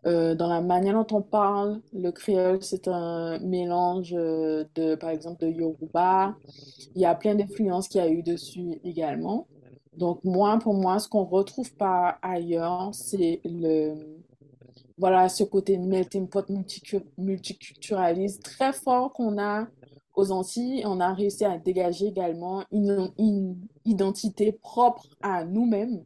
dans 0.04 0.46
la 0.46 0.60
manière 0.60 0.92
dont 1.02 1.16
on 1.16 1.22
parle. 1.22 1.80
Le 1.94 2.10
créole, 2.10 2.62
c'est 2.62 2.86
un 2.86 3.38
mélange 3.38 4.10
de, 4.12 4.94
par 4.96 5.08
exemple, 5.08 5.42
de 5.46 5.50
Yoruba. 5.50 6.36
Il 6.94 7.00
y 7.00 7.06
a 7.06 7.14
plein 7.14 7.34
d'influences 7.34 7.88
qu'il 7.88 8.02
y 8.02 8.04
a 8.04 8.10
eu 8.10 8.22
dessus 8.22 8.78
également. 8.84 9.46
Donc, 9.96 10.22
moi, 10.24 10.58
pour 10.58 10.74
moi, 10.74 10.98
ce 10.98 11.08
qu'on 11.08 11.22
ne 11.22 11.30
retrouve 11.30 11.72
pas 11.74 12.18
ailleurs, 12.22 12.90
c'est 12.92 13.40
le, 13.44 14.16
voilà, 14.98 15.28
ce 15.28 15.44
côté 15.44 15.78
melting 15.78 16.28
pot 16.28 16.46
multiculturaliste 17.18 18.42
très 18.42 18.72
fort 18.72 19.12
qu'on 19.12 19.38
a 19.38 19.66
aux 20.14 20.30
Antilles. 20.32 20.82
On 20.86 21.00
a 21.00 21.12
réussi 21.12 21.44
à 21.44 21.58
dégager 21.58 22.06
également 22.06 22.64
une, 22.72 23.56
identité 23.84 24.52
propre 24.52 25.06
à 25.22 25.44
nous-mêmes. 25.44 26.02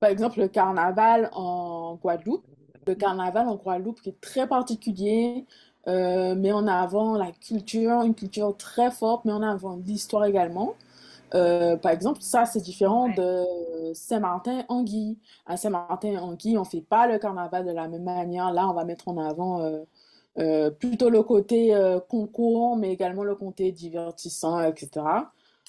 Par 0.00 0.10
exemple, 0.10 0.40
le 0.40 0.48
carnaval 0.48 1.30
en 1.32 1.96
Guadeloupe. 1.96 2.44
Le 2.86 2.94
carnaval 2.94 3.48
en 3.48 3.56
Guadeloupe 3.56 4.00
qui 4.00 4.10
est 4.10 4.20
très 4.20 4.46
particulier, 4.46 5.46
euh, 5.88 6.34
met 6.34 6.52
en 6.52 6.66
avant 6.66 7.16
la 7.16 7.32
culture, 7.32 8.02
une 8.02 8.14
culture 8.14 8.56
très 8.56 8.90
forte, 8.90 9.24
mais 9.24 9.32
en 9.32 9.42
avant 9.42 9.76
l'histoire 9.76 10.24
également. 10.24 10.74
Euh, 11.34 11.76
par 11.76 11.92
exemple, 11.92 12.20
ça, 12.22 12.44
c'est 12.46 12.60
différent 12.60 13.08
de 13.08 13.44
Saint-Martin-en-Guy. 13.94 15.18
À 15.46 15.56
Saint-Martin-en-Guy, 15.56 16.56
on 16.56 16.60
ne 16.60 16.66
fait 16.66 16.82
pas 16.82 17.06
le 17.06 17.18
carnaval 17.18 17.66
de 17.66 17.72
la 17.72 17.88
même 17.88 18.04
manière. 18.04 18.52
Là, 18.52 18.68
on 18.68 18.74
va 18.74 18.84
mettre 18.84 19.08
en 19.08 19.18
avant 19.18 19.60
euh, 19.60 19.80
euh, 20.38 20.70
plutôt 20.70 21.10
le 21.10 21.22
côté 21.22 21.74
concours, 22.08 22.76
mais 22.76 22.92
également 22.92 23.24
le 23.24 23.34
côté 23.34 23.72
divertissant, 23.72 24.60
etc. 24.60 24.90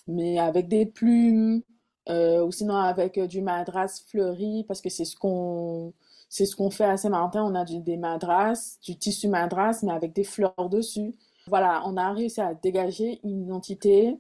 Mais 0.08 0.40
avec 0.40 0.68
des 0.68 0.86
plumes, 0.86 1.62
ou 2.10 2.52
sinon 2.52 2.76
avec 2.76 3.20
du 3.20 3.42
madras 3.42 4.02
fleuri, 4.08 4.64
parce 4.68 4.82
que 4.82 4.90
c'est 4.90 5.06
ce 5.06 5.16
qu'on 5.18 5.94
c'est 6.30 6.46
ce 6.46 6.56
qu'on 6.56 6.70
fait 6.70 6.86
à 6.86 6.98
Saint-Martin. 6.98 7.44
On 7.44 7.56
a 7.56 7.66
du, 7.66 7.80
des 7.80 7.98
madras, 7.98 8.78
du 8.84 8.98
tissu 8.98 9.28
madras, 9.28 9.80
mais 9.84 9.92
avec 9.92 10.14
des 10.14 10.24
fleurs 10.24 10.70
dessus. 10.70 11.14
Voilà, 11.48 11.82
on 11.86 11.96
a 11.98 12.12
réussi 12.12 12.42
à 12.42 12.54
dégager 12.54 13.20
une 13.24 13.44
identité 13.44 14.18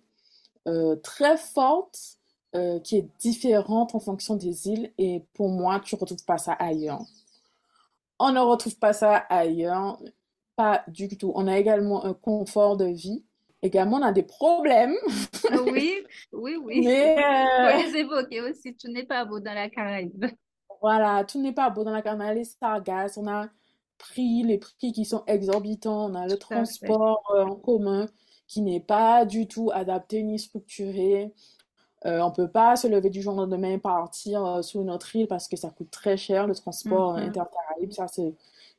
très 1.03 1.37
forte 1.37 2.17
euh, 2.55 2.79
qui 2.79 2.95
est 2.95 3.09
différente 3.19 3.93
en 3.93 3.99
fonction 3.99 4.35
des 4.35 4.67
îles 4.69 4.93
et 4.97 5.21
pour 5.33 5.49
moi, 5.49 5.81
tu 5.81 5.95
ne 5.95 5.99
retrouves 5.99 6.23
pas 6.23 6.37
ça 6.37 6.53
ailleurs. 6.53 7.01
On 8.19 8.31
ne 8.31 8.39
retrouve 8.39 8.79
pas 8.79 8.93
ça 8.93 9.17
ailleurs, 9.17 10.01
pas 10.55 10.83
du 10.87 11.09
tout. 11.17 11.31
On 11.35 11.45
a 11.45 11.57
également 11.57 12.05
un 12.05 12.13
confort 12.13 12.77
de 12.77 12.85
vie. 12.85 13.25
Également, 13.61 13.97
on 13.97 14.01
a 14.01 14.13
des 14.13 14.23
problèmes. 14.23 14.95
oui, 15.67 16.03
oui, 16.31 16.55
oui. 16.63 16.81
Mais 16.85 17.17
euh... 17.17 17.83
les 17.83 17.97
évoquer 17.97 18.41
aussi. 18.41 18.75
Tout 18.75 18.87
n'est 18.87 19.05
pas 19.05 19.25
beau 19.25 19.41
dans 19.41 19.53
la 19.53 19.69
Caraïbe. 19.69 20.25
Voilà, 20.81 21.25
tout 21.25 21.41
n'est 21.41 21.53
pas 21.53 21.69
beau 21.69 21.83
dans 21.83 21.91
la 21.91 22.01
Caraïbe. 22.01 22.37
Les 22.37 22.45
sargasses, 22.45 23.17
on 23.17 23.27
a 23.27 23.49
pris 23.97 24.43
les 24.43 24.57
prix 24.57 24.93
qui 24.93 25.03
sont 25.03 25.23
exorbitants. 25.27 26.09
On 26.09 26.15
a 26.15 26.25
le 26.25 26.37
transport 26.37 27.21
euh, 27.35 27.43
en 27.43 27.55
commun 27.55 28.07
qui 28.47 28.61
n'est 28.61 28.79
pas 28.79 29.25
du 29.25 29.47
tout 29.47 29.69
adapté 29.73 30.23
ni 30.23 30.39
structuré. 30.39 31.33
Euh, 32.05 32.21
on 32.21 32.29
ne 32.29 32.33
peut 32.33 32.47
pas 32.47 32.75
se 32.75 32.87
lever 32.87 33.09
du 33.09 33.21
jour 33.21 33.33
au 33.33 33.37
lendemain 33.37 33.71
et 33.71 33.77
partir 33.77 34.45
euh, 34.45 34.61
sur 34.61 34.81
une 34.81 34.89
autre 34.89 35.15
île 35.15 35.27
parce 35.27 35.47
que 35.47 35.57
ça 35.57 35.69
coûte 35.69 35.91
très 35.91 36.15
cher, 36.15 36.47
le 36.47 36.55
transport 36.55 37.13
mm 37.13 37.17
intercaraïbe. 37.17 37.91
Ça, 37.91 38.07
c'est 38.07 38.33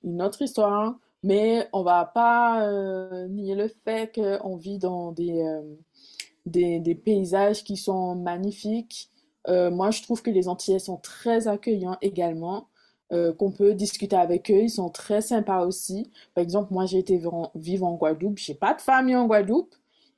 une 0.04 0.22
autre 0.22 0.42
histoire. 0.42 0.96
Mais 1.24 1.68
on 1.72 1.80
ne 1.80 1.84
va 1.84 2.04
pas 2.04 2.64
euh, 2.68 3.26
nier 3.26 3.56
le 3.56 3.68
fait 3.84 4.14
qu'on 4.14 4.56
vit 4.56 4.78
dans 4.78 5.10
des, 5.10 5.44
des, 6.46 6.78
des, 6.78 6.94
paysages 6.94 7.64
qui 7.64 7.76
sont 7.76 8.14
magnifiques. 8.14 9.10
moi, 9.48 9.90
je 9.90 10.02
trouve 10.02 10.22
que 10.22 10.30
les 10.30 10.46
Antillais 10.48 10.78
sont 10.78 10.98
très 10.98 11.48
accueillants 11.48 11.96
également. 12.02 12.68
Euh, 13.10 13.32
qu'on 13.32 13.50
peut 13.50 13.72
discuter 13.72 14.16
avec 14.16 14.50
eux. 14.50 14.64
Ils 14.64 14.70
sont 14.70 14.90
très 14.90 15.22
sympas 15.22 15.64
aussi. 15.64 16.10
Par 16.34 16.42
exemple, 16.42 16.74
moi, 16.74 16.84
j'ai 16.84 16.98
été 16.98 17.18
vivre 17.54 17.86
en 17.86 17.94
Guadeloupe. 17.94 18.36
J'ai 18.36 18.54
pas 18.54 18.74
de 18.74 18.82
famille 18.82 19.16
en 19.16 19.26
Guadeloupe. 19.26 19.74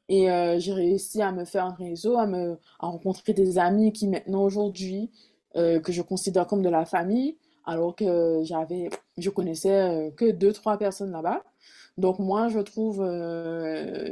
Et 0.09 0.29
euh, 0.29 0.59
j'ai 0.59 0.73
réussi 0.73 1.23
à 1.23 1.31
me 1.31 1.45
faire 1.45 1.67
un 1.67 1.75
réseau, 1.75 2.19
à, 2.19 2.27
me, 2.27 2.59
rencontrer 2.81 3.33
des 3.33 3.59
amis 3.59 3.93
qui 3.93 4.09
maintenant 4.09 4.43
aujourd'hui, 4.43 5.11
euh, 5.57 5.79
que 5.81 5.93
je 5.93 6.03
considère 6.03 6.49
comme 6.49 6.63
de 6.63 6.69
la 6.69 6.85
famille, 6.85 7.37
alors 7.65 7.95
que 7.95 8.41
j'avais, 8.43 8.91
je 9.19 9.31
connaissais 9.31 10.13
que 10.17 10.33
deux, 10.33 10.53
trois 10.53 10.77
personnes 10.77 11.13
là-bas. 11.13 11.45
Donc 11.97 12.19
moi, 12.19 12.49
je 12.49 12.59
trouve 12.59 12.97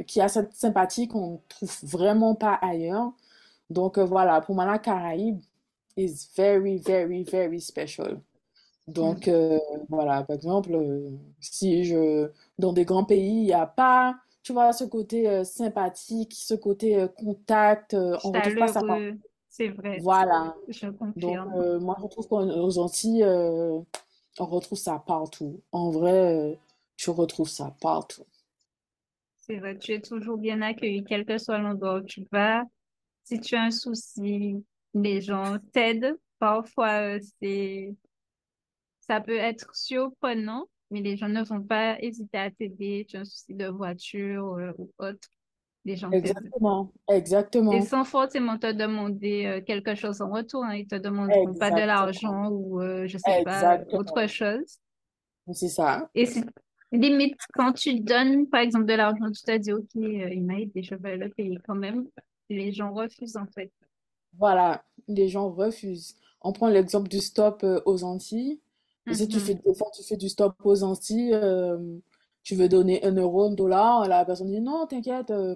qu'il 0.05 0.19
y 0.19 0.23
a 0.23 0.29
cette 0.29 0.53
sympathie 0.53 1.09
qu'on 1.09 1.33
ne 1.33 1.37
trouve 1.49 1.75
vraiment 1.83 2.35
pas 2.35 2.53
ailleurs. 2.61 3.11
Donc 3.69 3.99
voilà, 3.99 4.39
pour 4.41 4.55
moi, 4.55 4.65
la 4.65 4.79
Caraïbe 4.79 5.41
is 5.97 6.29
very, 6.35 6.77
very, 6.77 7.23
very 7.23 7.59
special. 7.59 8.21
Donc, 8.93 9.27
euh, 9.27 9.59
voilà, 9.89 10.23
par 10.23 10.35
exemple, 10.35 10.73
euh, 10.73 11.11
si 11.39 11.83
je, 11.83 12.29
dans 12.57 12.73
des 12.73 12.85
grands 12.85 13.05
pays, 13.05 13.41
il 13.41 13.45
n'y 13.45 13.53
a 13.53 13.65
pas, 13.65 14.15
tu 14.43 14.53
vois, 14.53 14.73
ce 14.73 14.83
côté 14.83 15.29
euh, 15.29 15.43
sympathique, 15.43 16.33
ce 16.33 16.53
côté 16.53 17.05
contact, 17.17 17.93
on 17.93 18.31
ne 18.31 18.37
retrouve 18.37 18.55
pas 18.55 18.67
ça. 18.67 18.81
C'est 19.49 19.69
vrai. 19.69 19.99
Voilà. 20.01 20.55
Je 20.67 20.87
confirme. 20.87 21.51
Donc, 21.51 21.81
moi, 21.81 21.97
je 22.01 22.07
trouve 22.07 22.27
qu'aux 22.27 22.77
Antilles, 22.77 23.25
on 23.25 24.45
retrouve 24.45 24.77
ça 24.77 25.03
partout. 25.05 25.61
En 25.71 25.89
vrai, 25.89 26.57
tu 26.95 27.09
retrouves 27.09 27.49
ça 27.49 27.75
partout. 27.81 28.23
C'est 29.37 29.57
vrai, 29.57 29.77
tu 29.77 29.93
es 29.93 30.01
toujours 30.01 30.37
bien 30.37 30.61
accueilli, 30.61 31.03
quel 31.03 31.25
que 31.25 31.37
soit 31.37 31.57
l'endroit 31.57 31.97
où 31.97 32.01
tu 32.01 32.25
vas. 32.31 32.63
Si 33.23 33.39
tu 33.39 33.55
as 33.55 33.63
un 33.63 33.71
souci, 33.71 34.63
les 34.93 35.21
gens 35.21 35.57
t'aident. 35.73 36.17
Parfois, 36.37 37.19
c'est 37.39 37.93
ça 39.09 39.21
peut 39.21 39.37
être 39.37 39.75
surprenant, 39.75 40.67
mais 40.91 41.01
les 41.01 41.17
gens 41.17 41.29
ne 41.29 41.43
vont 41.43 41.63
pas 41.63 41.99
hésiter 41.99 42.37
à 42.37 42.51
t'aider. 42.51 43.07
Tu 43.09 43.17
as 43.17 43.21
un 43.21 43.25
souci 43.25 43.55
de 43.55 43.65
voiture 43.65 44.53
euh, 44.53 44.71
ou 44.77 44.91
autre. 44.99 45.27
Les 45.83 45.95
gens 45.95 46.11
Exactement, 46.11 46.91
exactement. 47.09 47.71
Et 47.71 47.81
sans 47.81 48.03
forcément 48.03 48.59
te 48.59 48.71
demander 48.71 49.45
euh, 49.45 49.61
quelque 49.61 49.95
chose 49.95 50.21
en 50.21 50.29
retour. 50.29 50.63
Hein. 50.63 50.75
Ils 50.75 50.87
te 50.87 50.95
demandent 50.95 51.57
pas 51.57 51.71
de 51.71 51.77
l'argent 51.77 52.49
ou, 52.49 52.81
euh, 52.81 53.07
je 53.07 53.17
sais 53.17 53.43
pas, 53.43 53.79
autre 53.93 54.27
chose. 54.27 54.77
C'est 55.53 55.69
ça. 55.69 56.07
Et 56.13 56.27
limite, 56.91 57.39
quand 57.53 57.73
tu 57.73 57.99
donnes, 58.01 58.47
par 58.47 58.61
exemple, 58.61 58.85
de 58.85 58.93
l'argent, 58.93 59.31
tu 59.31 59.41
te 59.41 59.57
dis, 59.57 59.73
OK, 59.73 59.89
il 59.95 60.43
m'a 60.43 60.59
aidé, 60.59 60.83
je 60.83 60.93
vais 60.93 61.17
le 61.17 61.29
payer 61.29 61.57
quand 61.65 61.75
même. 61.75 62.07
Les 62.49 62.71
gens 62.71 62.93
refusent, 62.93 63.37
en 63.37 63.47
fait. 63.47 63.71
Voilà, 64.37 64.83
les 65.07 65.29
gens 65.29 65.49
refusent. 65.49 66.15
On 66.41 66.51
prend 66.51 66.67
l'exemple 66.67 67.09
du 67.09 67.19
stop 67.19 67.65
aux 67.85 68.03
Antilles. 68.03 68.59
Si 69.13 69.27
tu 69.27 69.39
fais, 69.39 69.55
des 69.55 69.73
fois, 69.73 69.89
tu 69.93 70.03
fais 70.03 70.17
du 70.17 70.29
stop 70.29 70.55
aux 70.63 70.83
Antilles, 70.83 71.33
euh, 71.33 71.97
tu 72.43 72.55
veux 72.55 72.69
donner 72.69 73.03
un 73.03 73.13
euro, 73.15 73.45
un 73.45 73.53
dollar, 73.53 74.07
la 74.07 74.25
personne 74.25 74.49
dit 74.49 74.61
non, 74.61 74.85
t'inquiète, 74.87 75.31
euh, 75.31 75.55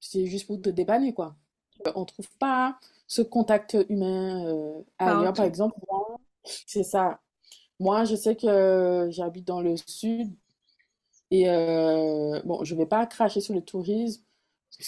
c'est 0.00 0.26
juste 0.26 0.46
pour 0.46 0.60
te 0.60 0.68
dépanner, 0.68 1.12
quoi. 1.12 1.34
On 1.94 2.04
trouve 2.04 2.28
pas 2.38 2.78
ce 3.06 3.22
contact 3.22 3.76
humain 3.88 4.46
euh, 4.46 4.82
ailleurs, 4.98 5.32
par 5.32 5.44
exemple. 5.44 5.78
c'est 6.44 6.82
ça. 6.82 7.20
Moi, 7.78 8.04
je 8.04 8.16
sais 8.16 8.36
que 8.36 9.08
j'habite 9.10 9.46
dans 9.46 9.60
le 9.60 9.76
sud 9.76 10.32
et 11.30 11.44
bon, 12.44 12.64
je 12.64 12.74
vais 12.74 12.86
pas 12.86 13.04
cracher 13.06 13.40
sur 13.40 13.54
le 13.54 13.60
tourisme, 13.60 14.22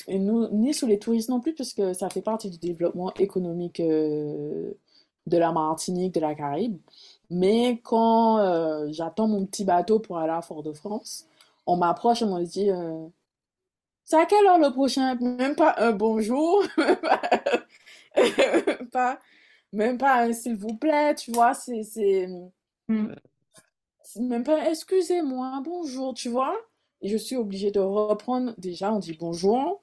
ni 0.08 0.72
sur 0.72 0.86
les 0.86 0.98
touristes 0.98 1.28
non 1.28 1.40
plus, 1.40 1.54
parce 1.54 1.74
que 1.74 1.92
ça 1.92 2.08
fait 2.08 2.22
partie 2.22 2.48
du 2.48 2.58
développement 2.58 3.12
économique 3.14 3.82
de 5.28 5.36
la 5.36 5.52
Martinique, 5.52 6.14
de 6.14 6.20
la 6.20 6.34
Caraïbe. 6.34 6.78
Mais 7.30 7.80
quand 7.82 8.38
euh, 8.38 8.88
j'attends 8.90 9.28
mon 9.28 9.44
petit 9.46 9.64
bateau 9.64 9.98
pour 10.00 10.18
aller 10.18 10.32
à 10.32 10.42
Fort-de-France, 10.42 11.26
on 11.66 11.76
m'approche 11.76 12.22
et 12.22 12.24
on 12.24 12.38
me 12.38 12.44
dit 12.44 12.70
euh, 12.70 13.06
C'est 14.04 14.16
à 14.16 14.26
quelle 14.26 14.46
heure 14.46 14.58
le 14.58 14.70
prochain? 14.72 15.14
Même 15.16 15.54
pas 15.56 15.74
un 15.78 15.92
bonjour, 15.92 16.62
pas, 18.92 19.20
même 19.72 19.98
pas 19.98 20.22
un 20.22 20.32
s'il 20.32 20.56
vous 20.56 20.74
plaît, 20.76 21.14
tu 21.14 21.32
vois, 21.32 21.54
c'est. 21.54 22.28
Mm. 22.88 23.14
Même 24.20 24.44
pas 24.44 24.70
excusez-moi, 24.70 25.60
bonjour, 25.64 26.14
tu 26.14 26.28
vois. 26.30 26.56
Et 27.02 27.08
je 27.08 27.16
suis 27.16 27.36
obligée 27.36 27.70
de 27.70 27.80
reprendre. 27.80 28.54
Déjà, 28.58 28.92
on 28.92 28.98
dit 28.98 29.16
bonjour. 29.18 29.82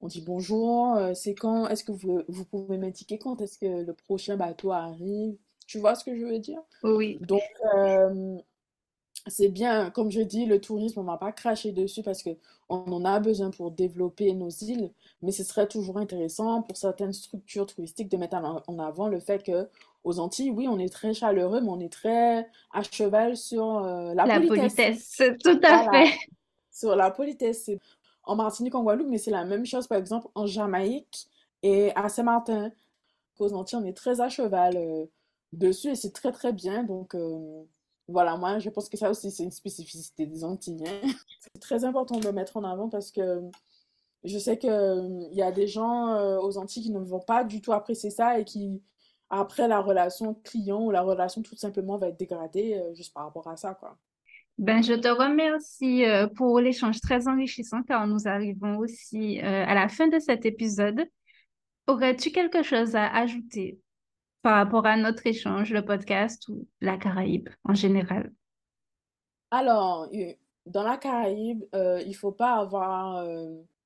On 0.00 0.08
dit 0.08 0.20
bonjour, 0.22 0.96
euh, 0.96 1.14
c'est 1.14 1.34
quand? 1.34 1.68
Est-ce 1.68 1.84
que 1.84 1.92
vous, 1.92 2.22
vous 2.28 2.44
pouvez 2.44 2.78
m'indiquer 2.78 3.18
quand 3.18 3.40
est-ce 3.42 3.58
que 3.58 3.84
le 3.84 3.92
prochain 3.94 4.36
bateau 4.36 4.72
arrive? 4.72 5.36
Tu 5.66 5.78
vois 5.78 5.94
ce 5.94 6.04
que 6.04 6.16
je 6.16 6.24
veux 6.24 6.38
dire? 6.38 6.60
Oui. 6.82 7.18
Donc, 7.20 7.42
euh, 7.74 8.36
c'est 9.26 9.48
bien, 9.48 9.90
comme 9.90 10.10
je 10.10 10.20
dis, 10.20 10.46
le 10.46 10.60
tourisme, 10.60 11.00
on 11.00 11.02
ne 11.02 11.08
va 11.08 11.16
pas 11.16 11.32
cracher 11.32 11.72
dessus 11.72 12.02
parce 12.02 12.22
qu'on 12.22 12.36
en 12.92 13.04
a 13.04 13.18
besoin 13.18 13.50
pour 13.50 13.72
développer 13.72 14.32
nos 14.32 14.48
îles, 14.48 14.92
mais 15.22 15.32
ce 15.32 15.42
serait 15.42 15.66
toujours 15.66 15.98
intéressant 15.98 16.62
pour 16.62 16.76
certaines 16.76 17.12
structures 17.12 17.66
touristiques 17.66 18.08
de 18.08 18.16
mettre 18.16 18.36
en 18.36 18.78
avant 18.78 19.08
le 19.08 19.18
fait 19.18 19.42
que 19.42 19.68
aux 20.04 20.20
Antilles, 20.20 20.50
oui, 20.50 20.68
on 20.68 20.78
est 20.78 20.92
très 20.92 21.12
chaleureux, 21.14 21.60
mais 21.60 21.68
on 21.68 21.80
est 21.80 21.92
très 21.92 22.46
à 22.72 22.82
cheval 22.84 23.36
sur 23.36 23.78
euh, 23.78 24.14
la, 24.14 24.24
la 24.24 24.40
politesse. 24.40 25.20
tout 25.42 25.60
à 25.64 25.90
fait. 25.90 26.14
Sur 26.70 26.94
la 26.94 27.10
politesse. 27.10 27.70
En 28.22 28.36
Martinique, 28.36 28.74
en 28.74 28.82
Guadeloupe, 28.82 29.08
mais 29.08 29.18
c'est 29.18 29.30
la 29.32 29.44
même 29.44 29.66
chose, 29.66 29.88
par 29.88 29.98
exemple, 29.98 30.28
en 30.34 30.46
Jamaïque 30.46 31.26
et 31.62 31.90
à 31.96 32.08
Saint-Martin. 32.08 32.70
Aux 33.38 33.52
Antilles, 33.52 33.78
on 33.82 33.84
est 33.84 33.96
très 33.96 34.20
à 34.20 34.28
cheval 34.28 34.76
euh, 34.76 35.06
dessus 35.52 35.88
et 35.90 35.94
c'est 35.94 36.12
très, 36.12 36.32
très 36.32 36.52
bien. 36.52 36.82
Donc, 36.84 37.14
euh, 37.14 37.62
voilà, 38.08 38.36
moi, 38.36 38.58
je 38.58 38.70
pense 38.70 38.88
que 38.88 38.96
ça 38.96 39.10
aussi, 39.10 39.30
c'est 39.30 39.44
une 39.44 39.50
spécificité 39.50 40.26
des 40.26 40.44
Antilles. 40.44 40.84
Hein. 40.86 41.00
C'est 41.40 41.60
très 41.60 41.84
important 41.84 42.18
de 42.20 42.28
mettre 42.30 42.56
en 42.56 42.64
avant 42.64 42.88
parce 42.88 43.10
que 43.10 43.40
je 44.24 44.38
sais 44.38 44.58
qu'il 44.58 45.28
y 45.32 45.42
a 45.42 45.52
des 45.52 45.66
gens 45.66 46.38
aux 46.40 46.58
Antilles 46.58 46.82
qui 46.84 46.90
ne 46.90 46.98
vont 46.98 47.20
pas 47.20 47.44
du 47.44 47.60
tout 47.60 47.72
apprécier 47.72 48.10
ça 48.10 48.38
et 48.38 48.44
qui 48.44 48.82
après, 49.28 49.66
la 49.66 49.80
relation 49.80 50.34
client 50.44 50.84
ou 50.84 50.90
la 50.90 51.02
relation 51.02 51.42
tout 51.42 51.56
simplement 51.56 51.98
va 51.98 52.08
être 52.08 52.18
dégradée 52.18 52.74
euh, 52.74 52.94
juste 52.94 53.12
par 53.12 53.24
rapport 53.24 53.48
à 53.48 53.56
ça, 53.56 53.74
quoi. 53.74 53.98
Ben, 54.58 54.82
je 54.82 54.94
te 54.94 55.08
remercie 55.08 56.06
euh, 56.06 56.28
pour 56.28 56.60
l'échange 56.60 57.00
très 57.00 57.28
enrichissant 57.28 57.82
car 57.82 58.06
nous 58.06 58.26
arrivons 58.26 58.78
aussi 58.78 59.38
euh, 59.40 59.64
à 59.66 59.74
la 59.74 59.88
fin 59.88 60.08
de 60.08 60.18
cet 60.18 60.46
épisode. 60.46 61.04
Aurais-tu 61.86 62.30
quelque 62.30 62.62
chose 62.62 62.96
à 62.96 63.06
ajouter? 63.14 63.78
Par 64.46 64.58
rapport 64.58 64.86
à 64.86 64.96
notre 64.96 65.26
échange, 65.26 65.72
le 65.72 65.84
podcast 65.84 66.46
ou 66.46 66.68
la 66.80 66.96
Caraïbe 66.96 67.48
en 67.64 67.74
général? 67.74 68.32
Alors, 69.50 70.08
dans 70.66 70.84
la 70.84 70.96
Caraïbe, 70.98 71.64
il 71.72 72.06
ne 72.06 72.12
faut 72.12 72.30
pas 72.30 72.54
avoir 72.54 73.26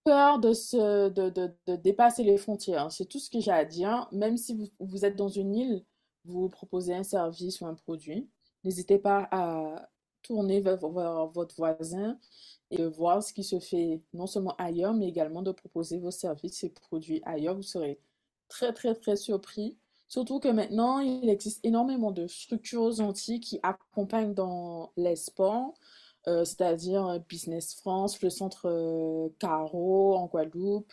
peur 0.05 0.39
de, 0.39 0.53
se, 0.53 1.09
de, 1.09 1.31
de, 1.31 1.51
de 1.67 1.77
dépasser 1.77 2.25
les 2.25 2.37
frontières. 2.37 2.93
C'est 2.93 3.07
tout 3.07 3.19
ce 3.19 3.31
que 3.31 3.41
j'ai 3.41 3.51
à 3.51 3.65
dire. 3.65 4.07
Même 4.13 4.37
si 4.37 4.55
vous, 4.55 4.67
vous, 4.81 5.07
êtes 5.07 5.17
dans 5.17 5.31
une 5.31 5.55
île, 5.55 5.83
vous 6.27 6.51
proposez 6.51 6.95
un 6.95 7.05
service 7.05 7.63
ou 7.63 7.67
un 7.67 7.75
produit, 7.75 8.29
n'hésitez 8.63 8.99
pas 8.99 9.29
à 9.31 9.89
tourner 10.21 10.61
vers, 10.61 10.77
vers, 10.77 11.27
votre 11.29 11.57
voisin 11.57 12.19
et 12.71 12.85
voir 12.85 13.23
ce 13.23 13.33
qui 13.33 13.45
se 13.45 13.61
fait 13.61 14.03
non 14.13 14.27
seulement 14.27 14.57
ailleurs, 14.57 14.93
mais 14.93 15.09
également 15.09 15.41
de 15.41 15.53
proposer 15.53 15.97
vos 15.97 16.11
services 16.11 16.65
et 16.65 16.69
produits 16.69 17.23
ailleurs. 17.25 17.57
Vous 17.57 17.63
serez 17.63 17.99
très, 18.49 18.75
très, 18.75 18.95
très 18.95 19.17
surpris. 19.17 19.79
Surtout 20.11 20.41
que 20.41 20.49
maintenant, 20.49 20.99
il 20.99 21.31
existe 21.31 21.65
énormément 21.65 22.11
de 22.11 22.27
structures 22.27 23.01
anti 23.01 23.39
qui 23.39 23.61
accompagnent 23.63 24.35
dans 24.35 24.93
les 24.97 25.15
sports, 25.15 25.75
euh, 26.27 26.45
c'est-à-dire 26.45 27.07
euh, 27.07 27.19
Business 27.29 27.77
France, 27.77 28.21
le 28.21 28.29
centre 28.29 28.69
euh, 28.69 29.29
Caro 29.39 30.17
en 30.17 30.27
Guadeloupe. 30.27 30.93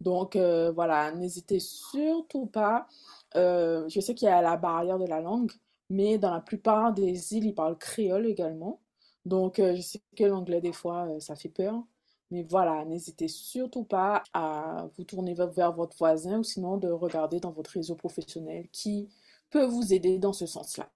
Donc 0.00 0.36
voilà, 0.36 1.12
n'hésitez 1.12 1.60
surtout 1.60 2.46
pas. 2.46 2.88
je 3.34 4.00
sais 4.00 4.14
qu'il 4.14 4.26
y 4.26 4.30
a 4.30 4.42
la 4.42 4.56
barrière 4.56 4.98
de 4.98 5.06
la 5.06 5.20
langue, 5.20 5.52
mais 5.90 6.18
dans 6.18 6.32
la 6.32 6.40
plupart 6.40 6.92
des 6.92 7.34
îles, 7.34 7.46
ils 7.46 7.54
parlent 7.54 7.78
créole 7.78 8.26
également. 8.26 8.80
Donc 9.26 9.58
je 9.58 9.80
sais 9.80 10.00
que 10.16 10.24
l'anglais, 10.24 10.60
des 10.60 10.72
fois, 10.72 11.08
ça 11.20 11.36
fait 11.36 11.48
peur. 11.48 11.84
Mais 12.32 12.44
voilà, 12.44 12.82
n'hésitez 12.86 13.28
surtout 13.28 13.84
pas 13.84 14.22
à 14.32 14.88
vous 14.96 15.04
tourner 15.04 15.34
vers 15.34 15.72
votre 15.72 15.94
voisin 15.98 16.38
ou 16.38 16.42
sinon 16.42 16.78
de 16.78 16.88
regarder 16.88 17.40
dans 17.40 17.50
votre 17.50 17.72
réseau 17.72 17.94
professionnel 17.94 18.68
qui 18.72 19.10
peut 19.50 19.66
vous 19.66 19.92
aider 19.92 20.16
dans 20.18 20.32
ce 20.32 20.46
sens-là. 20.46 20.88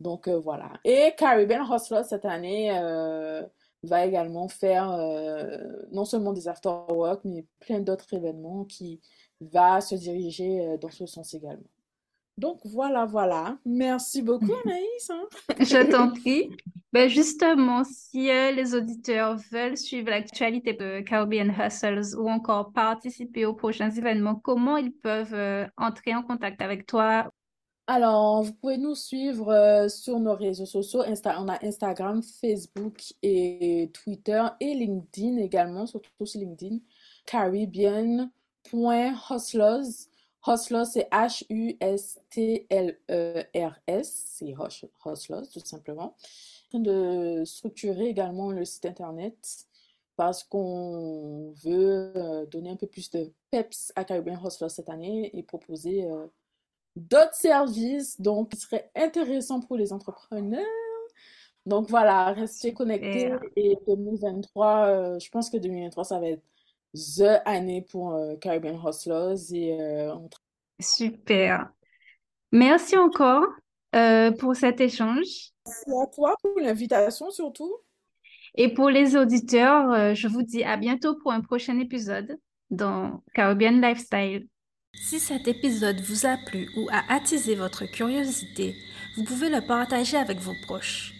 Donc 0.00 0.26
euh, 0.26 0.38
voilà. 0.38 0.72
Et 0.84 1.12
Caribbean 1.18 1.70
Hustler 1.70 2.00
cette 2.08 2.24
année 2.24 2.70
euh, 2.78 3.42
va 3.82 4.06
également 4.06 4.48
faire 4.48 4.90
euh, 4.90 5.58
non 5.92 6.06
seulement 6.06 6.32
des 6.32 6.48
after-work, 6.48 7.20
mais 7.24 7.44
plein 7.60 7.80
d'autres 7.80 8.14
événements 8.14 8.64
qui 8.64 9.02
va 9.42 9.82
se 9.82 9.94
diriger 9.94 10.78
dans 10.80 10.90
ce 10.90 11.04
sens 11.04 11.34
également. 11.34 11.73
Donc 12.36 12.60
voilà, 12.64 13.04
voilà. 13.04 13.58
Merci 13.64 14.22
beaucoup 14.22 14.52
Anaïs. 14.64 15.10
Hein. 15.10 15.26
Je 15.60 15.90
t'en 15.90 16.10
prie. 16.20 16.50
Ben 16.92 17.08
justement, 17.08 17.82
si 17.84 18.26
les 18.26 18.74
auditeurs 18.74 19.36
veulent 19.50 19.76
suivre 19.76 20.10
l'actualité 20.10 20.74
de 20.74 21.00
Caribbean 21.00 21.50
Hustles 21.50 22.16
ou 22.16 22.28
encore 22.28 22.72
participer 22.72 23.46
aux 23.46 23.54
prochains 23.54 23.90
événements, 23.90 24.36
comment 24.36 24.76
ils 24.76 24.92
peuvent 24.92 25.68
entrer 25.76 26.14
en 26.14 26.22
contact 26.22 26.62
avec 26.62 26.86
toi? 26.86 27.32
Alors, 27.86 28.42
vous 28.42 28.54
pouvez 28.54 28.78
nous 28.78 28.94
suivre 28.94 29.52
euh, 29.52 29.88
sur 29.88 30.18
nos 30.18 30.34
réseaux 30.34 30.64
sociaux. 30.64 31.02
on 31.06 31.48
a 31.48 31.58
Instagram, 31.62 32.22
Facebook 32.40 33.12
et 33.22 33.90
Twitter 33.92 34.42
et 34.58 34.72
LinkedIn 34.74 35.36
également, 35.36 35.84
surtout 35.84 36.08
sur 36.24 36.40
LinkedIn. 36.40 36.78
Caribbean.hustlers. 37.26 40.08
Hustlers, 40.46 40.84
c'est 40.84 41.08
H-U-S-T-L-E-R-S. 41.10 42.12
C'est 44.26 44.54
Hustlers, 45.06 45.46
tout 45.52 45.60
simplement. 45.64 46.14
De 46.72 47.44
structurer 47.44 48.08
également 48.08 48.50
le 48.50 48.64
site 48.64 48.86
internet 48.86 49.68
parce 50.16 50.44
qu'on 50.44 51.52
veut 51.64 52.12
euh, 52.16 52.46
donner 52.46 52.70
un 52.70 52.76
peu 52.76 52.86
plus 52.86 53.10
de 53.10 53.32
peps 53.50 53.92
à 53.96 54.04
Caribbean 54.04 54.38
Hustlers 54.44 54.68
cette 54.68 54.88
année 54.88 55.30
et 55.36 55.42
proposer 55.42 56.04
euh, 56.04 56.26
d'autres 56.96 57.34
services, 57.34 58.20
donc 58.20 58.50
qui 58.50 58.56
seraient 58.56 58.90
intéressants 58.94 59.60
pour 59.60 59.76
les 59.76 59.92
entrepreneurs. 59.92 60.64
Donc 61.66 61.88
voilà, 61.88 62.32
restez 62.32 62.74
connectés. 62.74 63.32
Et 63.56 63.76
2023, 63.86 64.86
euh, 64.86 65.18
je 65.18 65.30
pense 65.30 65.50
que 65.50 65.56
2023, 65.56 66.04
ça 66.04 66.20
va 66.20 66.28
être 66.28 66.42
the 66.94 67.40
année 67.44 67.82
pour 67.90 68.14
euh, 68.14 68.36
Caribbean 68.36 68.80
Hustlers. 68.84 69.52
Et, 69.52 69.80
euh, 69.80 70.14
Super. 70.80 71.68
Merci 72.52 72.96
encore 72.96 73.44
pour 74.38 74.56
cet 74.56 74.80
échange. 74.80 75.52
Merci 75.66 75.90
à 76.02 76.06
toi 76.14 76.36
pour 76.42 76.58
l'invitation 76.60 77.30
surtout. 77.30 77.76
Et 78.56 78.72
pour 78.72 78.90
les 78.90 79.16
auditeurs, 79.16 80.14
je 80.14 80.28
vous 80.28 80.42
dis 80.42 80.62
à 80.62 80.76
bientôt 80.76 81.16
pour 81.16 81.32
un 81.32 81.40
prochain 81.40 81.78
épisode 81.78 82.38
dans 82.70 83.22
Caribbean 83.34 83.80
Lifestyle. 83.80 84.46
Si 84.94 85.18
cet 85.18 85.48
épisode 85.48 86.00
vous 86.00 86.26
a 86.26 86.36
plu 86.46 86.68
ou 86.76 86.88
a 86.92 87.02
attisé 87.12 87.56
votre 87.56 87.84
curiosité, 87.86 88.74
vous 89.16 89.24
pouvez 89.24 89.48
le 89.48 89.66
partager 89.66 90.16
avec 90.16 90.38
vos 90.38 90.54
proches. 90.66 91.12